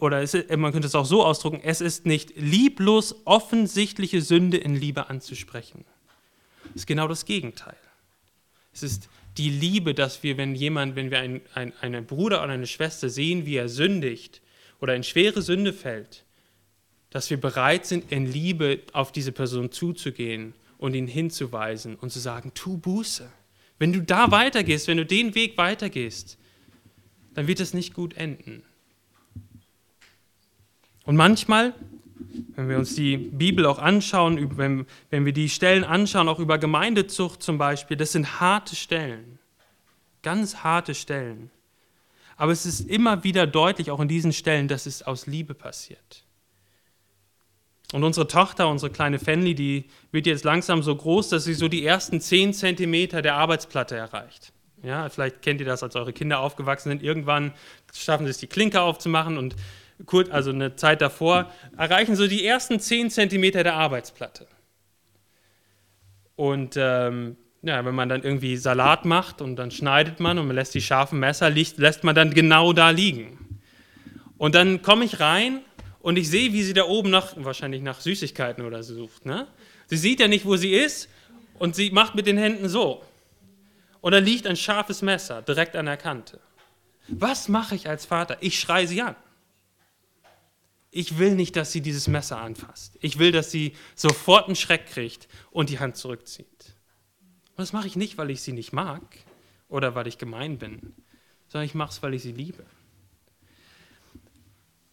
[0.00, 4.76] oder es, man könnte es auch so ausdrücken, es ist nicht lieblos offensichtliche Sünde in
[4.76, 5.84] Liebe anzusprechen.
[6.74, 7.76] Ist genau das Gegenteil.
[8.72, 12.52] Es ist die Liebe, dass wir, wenn jemand, wenn wir einen, ein, einen Bruder oder
[12.52, 14.42] eine Schwester sehen, wie er sündigt
[14.80, 16.24] oder in schwere Sünde fällt,
[17.10, 22.18] dass wir bereit sind, in Liebe auf diese Person zuzugehen und ihn hinzuweisen und zu
[22.18, 23.30] sagen, tu Buße.
[23.78, 26.38] Wenn du da weitergehst, wenn du den Weg weitergehst,
[27.34, 28.62] dann wird es nicht gut enden.
[31.04, 31.74] Und manchmal,
[32.54, 36.58] wenn wir uns die Bibel auch anschauen, wenn, wenn wir die Stellen anschauen, auch über
[36.58, 39.38] Gemeindezucht zum Beispiel, das sind harte Stellen,
[40.22, 41.50] ganz harte Stellen.
[42.36, 46.24] Aber es ist immer wieder deutlich, auch in diesen Stellen, dass es aus Liebe passiert.
[47.92, 51.68] Und unsere Tochter, unsere kleine Fanny, die wird jetzt langsam so groß, dass sie so
[51.68, 54.52] die ersten zehn Zentimeter der Arbeitsplatte erreicht.
[54.82, 57.02] Ja, vielleicht kennt ihr das, als eure Kinder aufgewachsen sind.
[57.02, 57.52] Irgendwann
[57.94, 59.56] schaffen sie es, die Klinke aufzumachen und
[60.04, 64.46] kurz, also eine Zeit davor, erreichen so die ersten 10 Zentimeter der Arbeitsplatte.
[66.34, 70.56] Und ähm, ja, wenn man dann irgendwie Salat macht und dann schneidet man und man
[70.56, 73.60] lässt die scharfen Messer, lässt man dann genau da liegen.
[74.38, 75.62] Und dann komme ich rein
[76.00, 79.24] und ich sehe, wie sie da oben nach, wahrscheinlich nach Süßigkeiten oder so sucht.
[79.24, 79.46] Ne?
[79.86, 81.08] Sie sieht ja nicht, wo sie ist
[81.58, 83.02] und sie macht mit den Händen so.
[84.02, 86.38] Und da liegt ein scharfes Messer direkt an der Kante.
[87.08, 88.36] Was mache ich als Vater?
[88.40, 89.16] Ich schreie sie an.
[90.96, 92.96] Ich will nicht, dass sie dieses Messer anfasst.
[93.02, 96.46] Ich will, dass sie sofort einen Schreck kriegt und die Hand zurückzieht.
[97.50, 99.02] Und das mache ich nicht, weil ich sie nicht mag
[99.68, 100.94] oder weil ich gemein bin,
[101.48, 102.64] sondern ich mache es, weil ich sie liebe.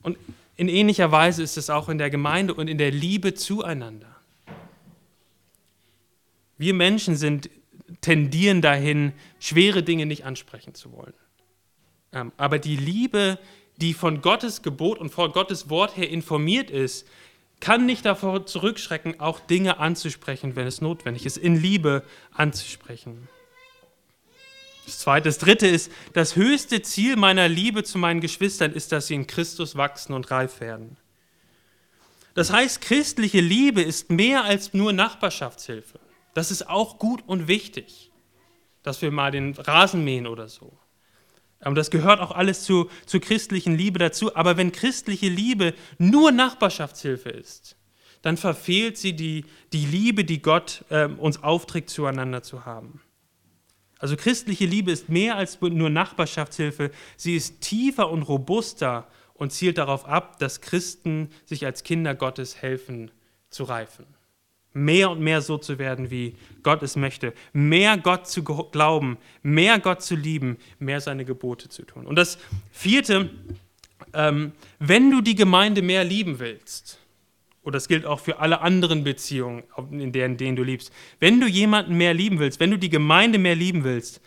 [0.02, 0.18] Und
[0.58, 4.13] in ähnlicher Weise ist es auch in der Gemeinde und in der Liebe zueinander.
[6.58, 7.50] Wir Menschen sind,
[8.02, 11.13] tendieren dahin, schwere Dinge nicht ansprechen zu wollen.
[12.12, 13.39] Ähm, aber die Liebe,
[13.78, 17.08] die von Gottes Gebot und von Gottes Wort her informiert ist,
[17.60, 23.30] kann nicht davor zurückschrecken, auch Dinge anzusprechen, wenn es notwendig ist, in Liebe anzusprechen.
[24.86, 29.08] Das zweite, das dritte ist, das höchste Ziel meiner Liebe zu meinen Geschwistern ist, dass
[29.08, 30.98] sie in Christus wachsen und reif werden.
[32.34, 36.00] Das heißt, christliche Liebe ist mehr als nur Nachbarschaftshilfe.
[36.34, 38.12] Das ist auch gut und wichtig,
[38.82, 40.74] dass wir mal den Rasen mähen oder so.
[41.65, 44.36] Und das gehört auch alles zu, zur christlichen Liebe dazu.
[44.36, 47.78] Aber wenn christliche Liebe nur Nachbarschaftshilfe ist,
[48.21, 53.02] dann verfehlt sie die, die Liebe, die Gott äh, uns aufträgt, zueinander zu haben.
[53.99, 59.78] Also christliche Liebe ist mehr als nur Nachbarschaftshilfe, sie ist tiefer und robuster und zielt
[59.78, 63.12] darauf ab, dass Christen sich als Kinder Gottes helfen
[63.49, 64.06] zu reifen.
[64.74, 67.34] Mehr und mehr so zu werden, wie Gott es möchte.
[67.54, 72.08] Mehr Gott zu glauben, mehr Gott zu lieben, mehr seine Gebote zu tun.
[72.08, 72.38] Und das
[72.72, 73.30] vierte,
[74.14, 77.00] ähm, wenn du die Gemeinde mehr lieben willst,
[77.64, 80.92] und das gilt auch für alle anderen Beziehungen, in denen, denen du liebst.
[81.20, 84.22] Wenn du jemanden mehr lieben willst, wenn du die Gemeinde mehr lieben willst,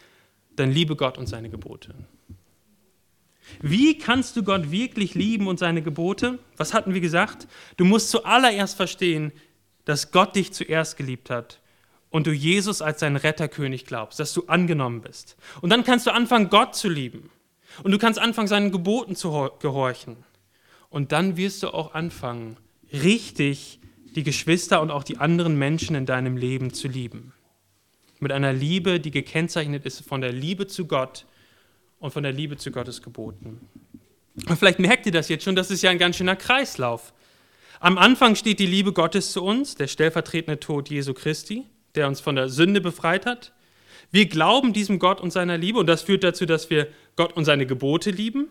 [0.56, 1.94] dann liebe Gott und seine Gebote.
[3.60, 6.38] Wie kannst du Gott wirklich lieben und seine Gebote?
[6.56, 7.46] Was hatten wir gesagt?
[7.76, 9.32] Du musst zuallererst verstehen,
[9.86, 11.60] dass Gott dich zuerst geliebt hat
[12.10, 15.36] und du Jesus als seinen Retterkönig glaubst, dass du angenommen bist.
[15.62, 17.30] Und dann kannst du anfangen, Gott zu lieben.
[17.82, 20.16] Und du kannst anfangen, seinen Geboten zu gehorchen.
[20.90, 22.56] Und dann wirst du auch anfangen,
[22.92, 23.80] richtig
[24.14, 27.32] die Geschwister und auch die anderen Menschen in deinem Leben zu lieben.
[28.18, 31.26] Mit einer Liebe, die gekennzeichnet ist von der Liebe zu Gott
[31.98, 33.60] und von der Liebe zu Gottes Geboten.
[34.48, 37.12] Und vielleicht merkt ihr das jetzt schon, das ist ja ein ganz schöner Kreislauf.
[37.80, 42.20] Am Anfang steht die Liebe Gottes zu uns, der stellvertretende Tod Jesu Christi, der uns
[42.20, 43.52] von der Sünde befreit hat.
[44.10, 47.44] Wir glauben diesem Gott und seiner Liebe und das führt dazu, dass wir Gott und
[47.44, 48.48] seine Gebote lieben.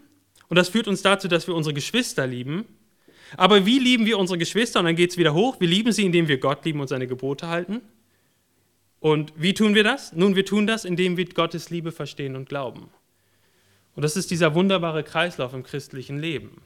[0.47, 2.65] Und das führt uns dazu, dass wir unsere Geschwister lieben
[3.37, 4.79] aber wie lieben wir unsere Geschwister?
[4.79, 5.59] Und dann geht es wieder hoch.
[5.59, 7.81] Wir lieben sie, indem wir Gott lieben und seine Gebote halten.
[8.99, 10.13] Und wie tun wir das?
[10.13, 12.89] Nun, wir tun das, indem wir Gottes Liebe verstehen und glauben.
[13.95, 16.61] Und das ist dieser wunderbare Kreislauf im christlichen Leben,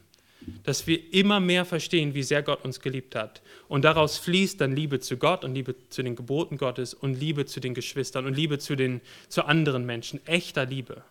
[0.64, 3.42] dass wir immer mehr verstehen, wie sehr Gott uns geliebt hat.
[3.68, 7.46] Und daraus fließt dann Liebe zu Gott und Liebe zu den Geboten Gottes und Liebe
[7.46, 11.04] zu den Geschwistern und Liebe zu, den, zu anderen Menschen, echter Liebe.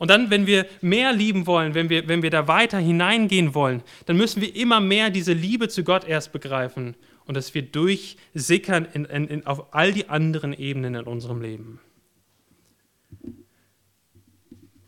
[0.00, 3.82] Und dann, wenn wir mehr lieben wollen, wenn wir, wenn wir da weiter hineingehen wollen,
[4.06, 8.88] dann müssen wir immer mehr diese Liebe zu Gott erst begreifen und dass wir durchsickern
[8.94, 11.80] in, in, in, auf all die anderen Ebenen in unserem Leben.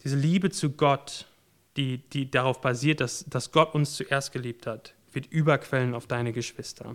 [0.02, 1.26] Diese Liebe zu Gott,
[1.76, 6.32] die, die darauf basiert, dass, dass Gott uns zuerst geliebt hat, wird überquellen auf deine
[6.32, 6.94] Geschwister.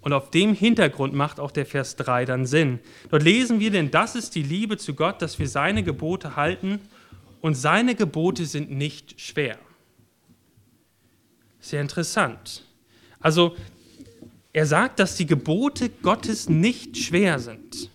[0.00, 2.78] Und auf dem Hintergrund macht auch der Vers 3 dann Sinn.
[3.08, 6.80] Dort lesen wir, denn das ist die Liebe zu Gott, dass wir seine Gebote halten
[7.40, 9.58] und seine Gebote sind nicht schwer.
[11.58, 12.64] Sehr interessant.
[13.18, 13.56] Also
[14.52, 17.88] er sagt, dass die Gebote Gottes nicht schwer sind.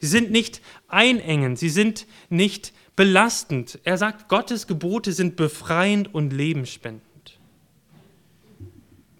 [0.00, 3.78] Sie sind nicht einengend, sie sind nicht belastend.
[3.84, 7.04] Er sagt, Gottes Gebote sind befreiend und lebensspendend.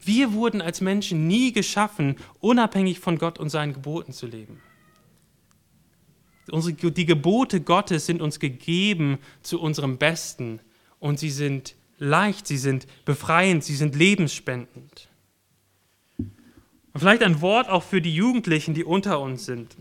[0.04, 4.60] Wir wurden als Menschen nie geschaffen, unabhängig von Gott und seinen Geboten zu leben.
[6.50, 10.60] Unsere, die Gebote Gottes sind uns gegeben zu unserem Besten
[11.00, 15.08] und sie sind leicht, sie sind befreiend, sie sind lebensspendend.
[16.18, 19.74] Und vielleicht ein Wort auch für die Jugendlichen, die unter uns sind.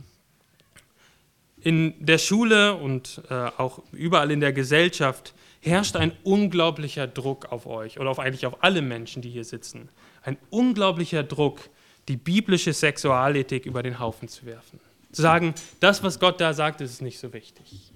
[1.63, 7.65] In der Schule und äh, auch überall in der Gesellschaft herrscht ein unglaublicher Druck auf
[7.65, 9.89] euch oder auf eigentlich auf alle Menschen, die hier sitzen
[10.23, 11.69] ein unglaublicher Druck,
[12.07, 14.79] die biblische Sexualethik über den Haufen zu werfen.
[15.11, 17.91] Zu sagen, das, was Gott da sagt, ist nicht so wichtig.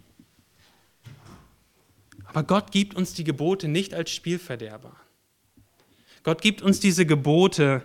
[2.25, 4.95] Aber Gott gibt uns die Gebote nicht als Spielverderber.
[6.23, 7.83] Gott gibt uns diese Gebote,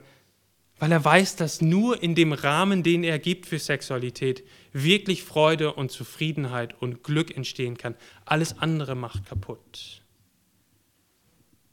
[0.83, 5.75] weil er weiß, dass nur in dem Rahmen, den er gibt für Sexualität, wirklich Freude
[5.75, 7.95] und Zufriedenheit und Glück entstehen kann.
[8.25, 10.03] Alles andere macht kaputt.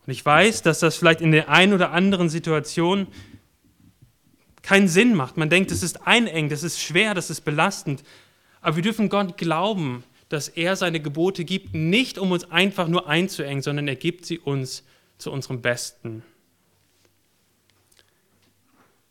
[0.05, 3.07] Und ich weiß, dass das vielleicht in der einen oder anderen Situation
[4.61, 5.37] keinen Sinn macht.
[5.37, 8.03] Man denkt, das ist einengt, das ist schwer, das ist belastend.
[8.61, 13.09] Aber wir dürfen Gott glauben, dass er seine Gebote gibt, nicht um uns einfach nur
[13.09, 14.83] einzuengen, sondern er gibt sie uns
[15.17, 16.21] zu unserem Besten.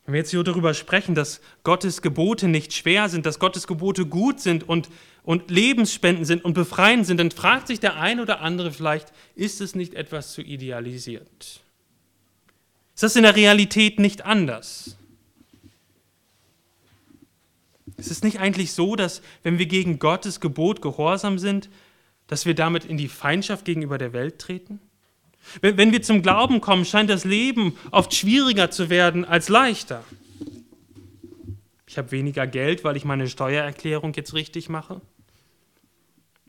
[0.08, 4.06] Wenn wir jetzt hier darüber sprechen, dass Gottes Gebote nicht schwer sind, dass Gottes Gebote
[4.06, 4.88] gut sind und,
[5.22, 9.60] und lebensspendend sind und befreiend sind, dann fragt sich der ein oder andere vielleicht, ist
[9.60, 11.60] es nicht etwas zu idealisiert?
[12.94, 14.96] Ist das in der Realität nicht anders?
[17.98, 21.68] Ist es nicht eigentlich so, dass wenn wir gegen Gottes Gebot gehorsam sind,
[22.28, 24.80] dass wir damit in die Feindschaft gegenüber der Welt treten?
[25.60, 30.04] Wenn wir zum Glauben kommen, scheint das Leben oft schwieriger zu werden als leichter.
[31.86, 35.00] Ich habe weniger Geld, weil ich meine Steuererklärung jetzt richtig mache.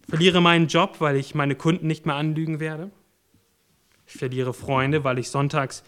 [0.09, 2.91] Verliere meinen Job, weil ich meine Kunden nicht mehr anlügen werde.
[4.05, 5.83] Ich verliere Freunde, weil ich sonntags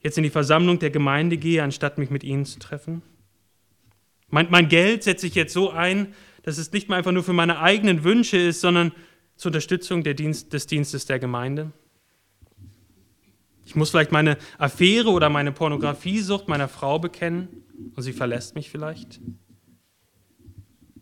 [0.00, 3.00] jetzt in die Versammlung der Gemeinde gehe, anstatt mich mit ihnen zu treffen.
[4.28, 7.32] Mein, mein Geld setze ich jetzt so ein, dass es nicht mehr einfach nur für
[7.32, 8.92] meine eigenen Wünsche ist, sondern
[9.36, 11.72] zur Unterstützung Dienst, des Dienstes der Gemeinde.
[13.64, 18.70] Ich muss vielleicht meine Affäre oder meine Pornografiesucht meiner Frau bekennen und sie verlässt mich
[18.70, 19.20] vielleicht.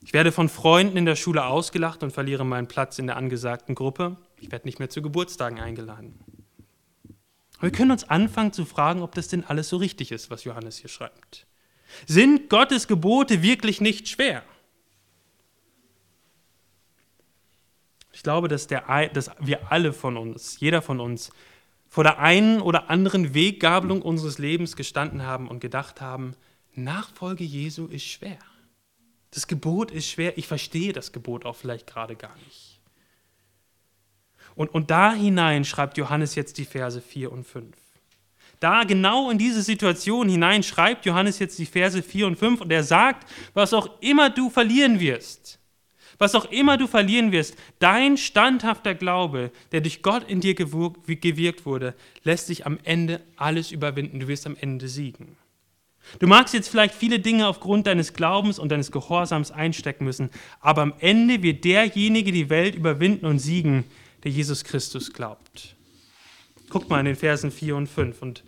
[0.04, 3.74] Ich werde von Freunden in der Schule ausgelacht und verliere meinen Platz in der angesagten
[3.74, 4.16] Gruppe.
[4.40, 6.18] Ich werde nicht mehr zu Geburtstagen eingeladen.
[7.58, 10.44] Aber wir können uns anfangen zu fragen, ob das denn alles so richtig ist, was
[10.44, 11.46] Johannes hier schreibt.
[12.06, 14.42] Sind Gottes Gebote wirklich nicht schwer?
[18.12, 21.30] Ich glaube, dass, der, dass wir alle von uns, jeder von uns,
[21.92, 26.34] vor der einen oder anderen Weggabelung unseres Lebens gestanden haben und gedacht haben,
[26.74, 28.38] Nachfolge Jesu ist schwer.
[29.30, 30.38] Das Gebot ist schwer.
[30.38, 32.80] Ich verstehe das Gebot auch vielleicht gerade gar nicht.
[34.54, 37.76] Und, und da hinein schreibt Johannes jetzt die Verse 4 und 5.
[38.58, 42.72] Da genau in diese Situation hinein schreibt Johannes jetzt die Verse 4 und 5 und
[42.72, 45.58] er sagt, was auch immer du verlieren wirst,
[46.22, 51.66] was auch immer du verlieren wirst, dein standhafter Glaube, der durch Gott in dir gewirkt
[51.66, 54.20] wurde, lässt sich am Ende alles überwinden.
[54.20, 55.36] Du wirst am Ende siegen.
[56.20, 60.82] Du magst jetzt vielleicht viele Dinge aufgrund deines Glaubens und deines Gehorsams einstecken müssen, aber
[60.82, 63.84] am Ende wird derjenige die Welt überwinden und siegen,
[64.22, 65.74] der Jesus Christus glaubt.
[66.70, 68.44] Guckt mal in den Versen 4 und 5 und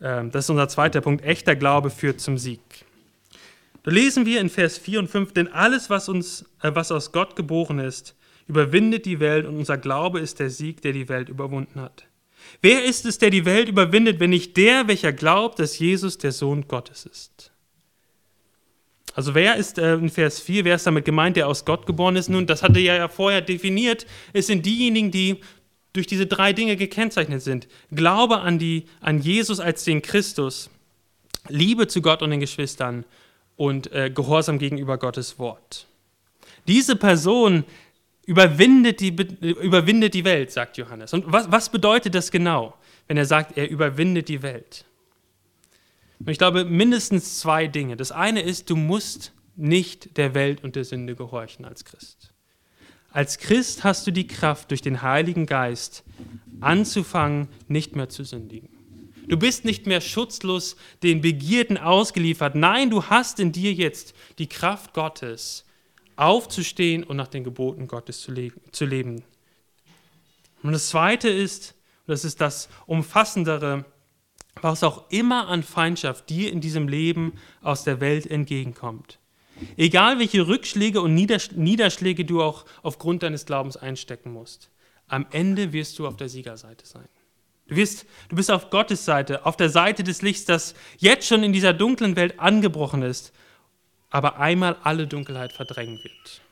[0.00, 1.24] äh, das ist unser zweiter Punkt.
[1.24, 2.60] Echter Glaube führt zum Sieg.
[3.82, 7.12] Da lesen wir in Vers 4 und 5, denn alles, was, uns, äh, was aus
[7.12, 8.14] Gott geboren ist,
[8.46, 12.04] überwindet die Welt und unser Glaube ist der Sieg, der die Welt überwunden hat.
[12.60, 16.32] Wer ist es, der die Welt überwindet, wenn nicht der, welcher glaubt, dass Jesus der
[16.32, 17.52] Sohn Gottes ist?
[19.14, 22.16] Also wer ist äh, in Vers 4, wer ist damit gemeint, der aus Gott geboren
[22.16, 22.28] ist?
[22.28, 24.06] Nun, das hatte er ja vorher definiert.
[24.32, 25.40] Es sind diejenigen, die
[25.92, 27.68] durch diese drei Dinge gekennzeichnet sind.
[27.90, 30.70] Glaube an, die, an Jesus als den Christus,
[31.48, 33.04] Liebe zu Gott und den Geschwistern
[33.62, 35.86] und äh, Gehorsam gegenüber Gottes Wort.
[36.66, 37.62] Diese Person
[38.26, 41.14] überwindet die, überwindet die Welt, sagt Johannes.
[41.14, 42.74] Und was, was bedeutet das genau,
[43.06, 44.84] wenn er sagt, er überwindet die Welt?
[46.18, 47.96] Und ich glaube, mindestens zwei Dinge.
[47.96, 52.32] Das eine ist, du musst nicht der Welt und der Sünde gehorchen als Christ.
[53.12, 56.02] Als Christ hast du die Kraft, durch den Heiligen Geist
[56.60, 58.71] anzufangen, nicht mehr zu sündigen.
[59.28, 62.54] Du bist nicht mehr schutzlos den Begierden ausgeliefert.
[62.54, 65.64] Nein, du hast in dir jetzt die Kraft Gottes,
[66.16, 69.24] aufzustehen und nach den Geboten Gottes zu, le zu leben.
[70.62, 71.74] Und das Zweite ist,
[72.06, 73.84] das ist das Umfassendere,
[74.60, 79.18] was auch immer an Feindschaft dir in diesem Leben aus der Welt entgegenkommt.
[79.76, 84.70] Egal welche Rückschläge und Niederschläge du auch aufgrund deines Glaubens einstecken musst,
[85.08, 87.08] am Ende wirst du auf der Siegerseite sein.
[87.72, 91.42] Du, wirst, du bist auf Gottes Seite, auf der Seite des Lichts, das jetzt schon
[91.42, 93.32] in dieser dunklen Welt angebrochen ist,
[94.10, 96.42] aber einmal alle Dunkelheit verdrängen wird.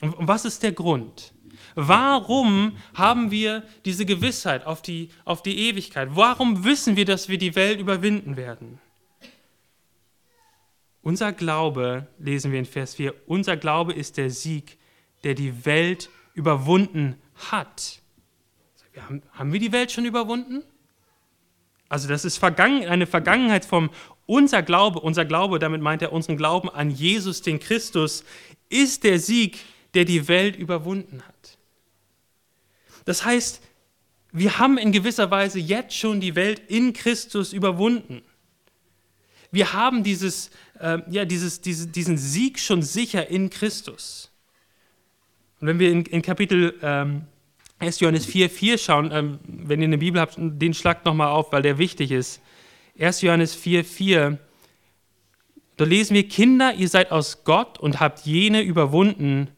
[0.00, 1.32] Und was ist der Grund?
[1.76, 6.08] Warum haben wir diese Gewissheit auf die, auf die Ewigkeit?
[6.10, 8.80] Warum wissen wir, dass wir die Welt überwinden werden?
[11.02, 14.76] Unser Glaube, lesen wir in Vers 4, unser Glaube ist der Sieg,
[15.22, 17.14] der die Welt überwunden
[17.52, 18.00] hat.
[18.96, 20.62] Haben, haben wir die Welt schon überwunden?
[21.88, 23.90] Also das ist Vergangen, eine Vergangenheitsform.
[24.26, 28.24] Unser Glaube, unser Glaube, damit meint er unseren Glauben an Jesus, den Christus,
[28.68, 29.60] ist der Sieg,
[29.94, 31.58] der die Welt überwunden hat.
[33.04, 33.62] Das heißt,
[34.32, 38.22] wir haben in gewisser Weise jetzt schon die Welt in Christus überwunden.
[39.52, 44.32] Wir haben dieses, äh, ja, dieses, diese, diesen Sieg schon sicher in Christus.
[45.60, 47.26] Und wenn wir in, in Kapitel ähm,
[47.84, 48.00] 1.
[48.00, 51.62] Johannes 4, 4 schauen, ähm, wenn ihr eine Bibel habt, den schlagt nochmal auf, weil
[51.62, 52.40] der wichtig ist.
[52.98, 53.20] 1.
[53.22, 54.38] Johannes 4, 4,
[55.76, 59.48] da lesen wir, Kinder, ihr seid aus Gott und habt jene überwunden,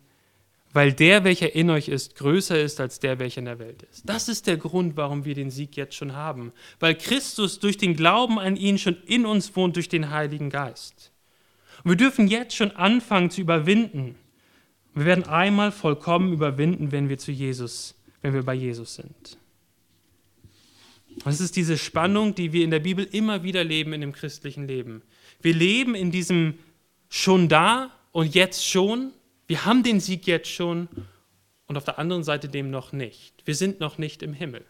[0.73, 4.09] weil der, welcher in euch ist, größer ist als der, welcher in der Welt ist.
[4.09, 7.97] Das ist der Grund, warum wir den Sieg jetzt schon haben, weil Christus durch den
[7.97, 11.13] Glauben an ihn schon in uns wohnt durch den Heiligen Geist.
[11.85, 14.17] Und wir dürfen jetzt schon anfangen zu überwinden.
[14.95, 17.96] Wir werden einmal vollkommen überwinden, wenn wir zu Jesus,
[18.27, 19.39] wenn wir bei Jesus sind.
[21.25, 24.13] Und es ist diese Spannung, die wir in der Bibel immer wieder leben in dem
[24.13, 25.03] christlichen Leben.
[25.41, 26.59] Wir leben in diesem
[27.09, 29.13] schon da und jetzt schon.
[29.47, 30.89] Wir haben den Sieg jetzt schon
[31.69, 33.33] und auf der anderen Seite dem noch nicht.
[33.45, 34.65] Wir sind noch nicht im Himmel.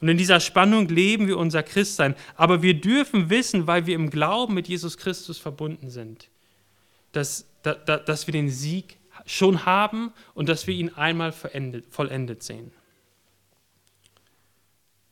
[0.00, 2.14] Und in dieser Spannung leben wir unser Christsein.
[2.36, 6.30] Aber wir dürfen wissen, weil wir im Glauben mit Jesus Christus verbunden sind,
[7.12, 12.72] dass, dass, dass wir den Sieg schon haben und dass wir ihn einmal vollendet sehen.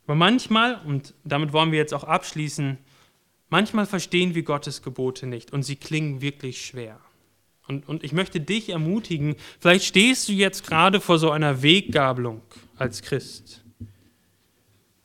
[0.04, 2.78] Aber manchmal, und damit wollen wir jetzt auch abschließen,
[3.48, 6.98] manchmal verstehen wir Gottes Gebote nicht und sie klingen wirklich schwer.
[7.68, 12.42] Und, und ich möchte dich ermutigen, vielleicht stehst du jetzt gerade vor so einer Weggabelung
[12.76, 13.64] als Christ,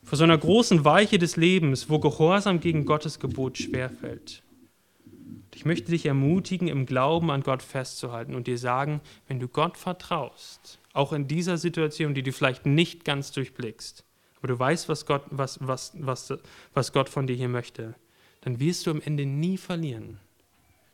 [0.02, 4.42] vor so einer großen Weiche des Lebens, wo Gehorsam gegen Gottes Gebot schwerfällt.
[5.58, 9.76] Ich möchte dich ermutigen, im Glauben an Gott festzuhalten und dir sagen, wenn du Gott
[9.76, 14.04] vertraust, auch in dieser Situation, die du vielleicht nicht ganz durchblickst,
[14.36, 16.32] aber du weißt, was Gott, was, was, was,
[16.74, 17.96] was Gott von dir hier möchte,
[18.42, 20.20] dann wirst du am Ende nie verlieren.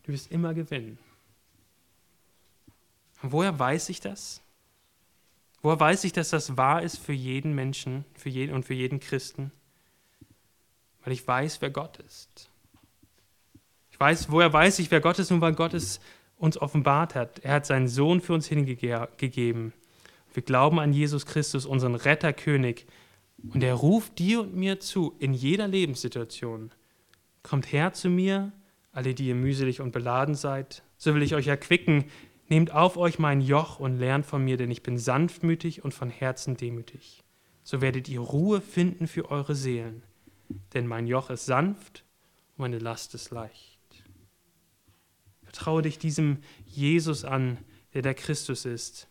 [0.05, 0.97] Du wirst immer gewinnen.
[3.21, 4.41] Und woher weiß ich das?
[5.61, 8.99] Woher weiß ich, dass das wahr ist für jeden Menschen für jeden, und für jeden
[8.99, 9.53] Christen?
[11.03, 12.49] Weil ich weiß, wer Gott ist.
[13.95, 15.31] Ich weiß, woher weiß ich, wer Gott ist?
[15.31, 16.01] Nun, weil Gott es
[16.37, 17.39] uns offenbart hat.
[17.45, 19.73] Er hat seinen Sohn für uns hingegeben.
[20.33, 22.87] Wir glauben an Jesus Christus, unseren Retterkönig,
[23.53, 26.73] und er ruft dir und mir zu, in jeder Lebenssituation.
[27.45, 28.51] Kommt her zu mir,
[28.91, 32.07] alle, die ihr mühselig und beladen seid, so will ich euch erquicken.
[32.49, 36.11] Nehmt auf euch mein Joch und lernt von mir, denn ich bin sanftmütig und von
[36.11, 37.23] Herzen demütig.
[37.63, 40.03] So werdet ihr Ruhe finden für eure Seelen.
[40.73, 42.05] Denn mein Joch ist sanft
[42.57, 43.74] und meine Last ist leicht.
[45.55, 47.59] Vertraue dich diesem Jesus an,
[47.95, 49.07] der der Christus ist.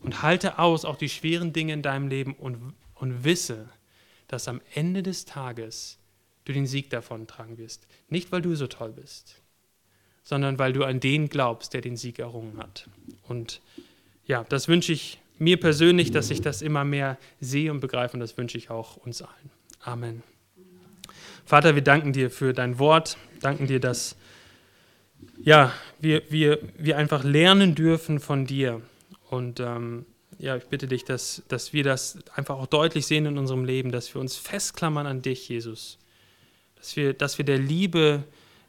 [0.00, 3.68] Und halte aus auch die schweren Dinge in deinem Leben und und wisse,
[4.28, 5.98] dass am Ende des Tages
[6.44, 7.88] du den Sieg davon tragen wirst.
[8.08, 9.42] Nicht, weil du so toll bist,
[10.22, 12.88] sondern weil du an den glaubst, der den Sieg errungen hat.
[13.24, 13.60] Und
[14.24, 18.20] ja, das wünsche ich mir persönlich, dass ich das immer mehr sehe und begreife und
[18.20, 19.50] das wünsche ich auch uns allen.
[19.80, 20.22] Amen.
[21.44, 24.16] Vater, wir danken dir für dein Wort, danken dir, dass
[25.42, 28.80] ja, wir, wir, wir einfach lernen dürfen von dir
[29.30, 30.06] und ähm,
[30.38, 33.92] ja, ich bitte dich, dass, dass wir das einfach auch deutlich sehen in unserem Leben,
[33.92, 35.98] dass wir uns festklammern an dich, Jesus.
[36.76, 38.24] Dass wir, dass wir der Liebe,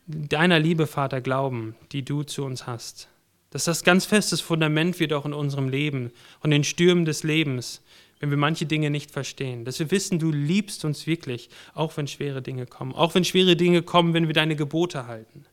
[0.05, 3.09] deiner Liebe, Vater, glauben, die du zu uns hast.
[3.49, 7.81] Dass das ganz festes Fundament wird auch in unserem Leben und den Stürmen des Lebens,
[8.19, 9.65] wenn wir manche Dinge nicht verstehen.
[9.65, 12.93] Dass wir wissen, du liebst uns wirklich, auch wenn schwere Dinge kommen.
[12.93, 15.45] Auch wenn schwere Dinge kommen, wenn wir deine Gebote halten.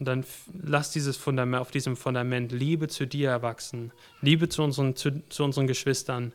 [0.00, 0.24] Und dann
[0.62, 3.92] lass dieses Fundament, auf diesem Fundament Liebe zu dir erwachsen,
[4.22, 6.32] Liebe zu unseren, zu, zu unseren Geschwistern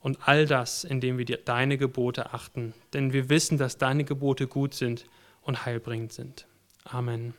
[0.00, 2.72] und all das, indem wir deine Gebote achten.
[2.94, 5.04] Denn wir wissen, dass deine Gebote gut sind
[5.42, 6.46] und heilbringend sind.
[6.84, 7.34] Amen.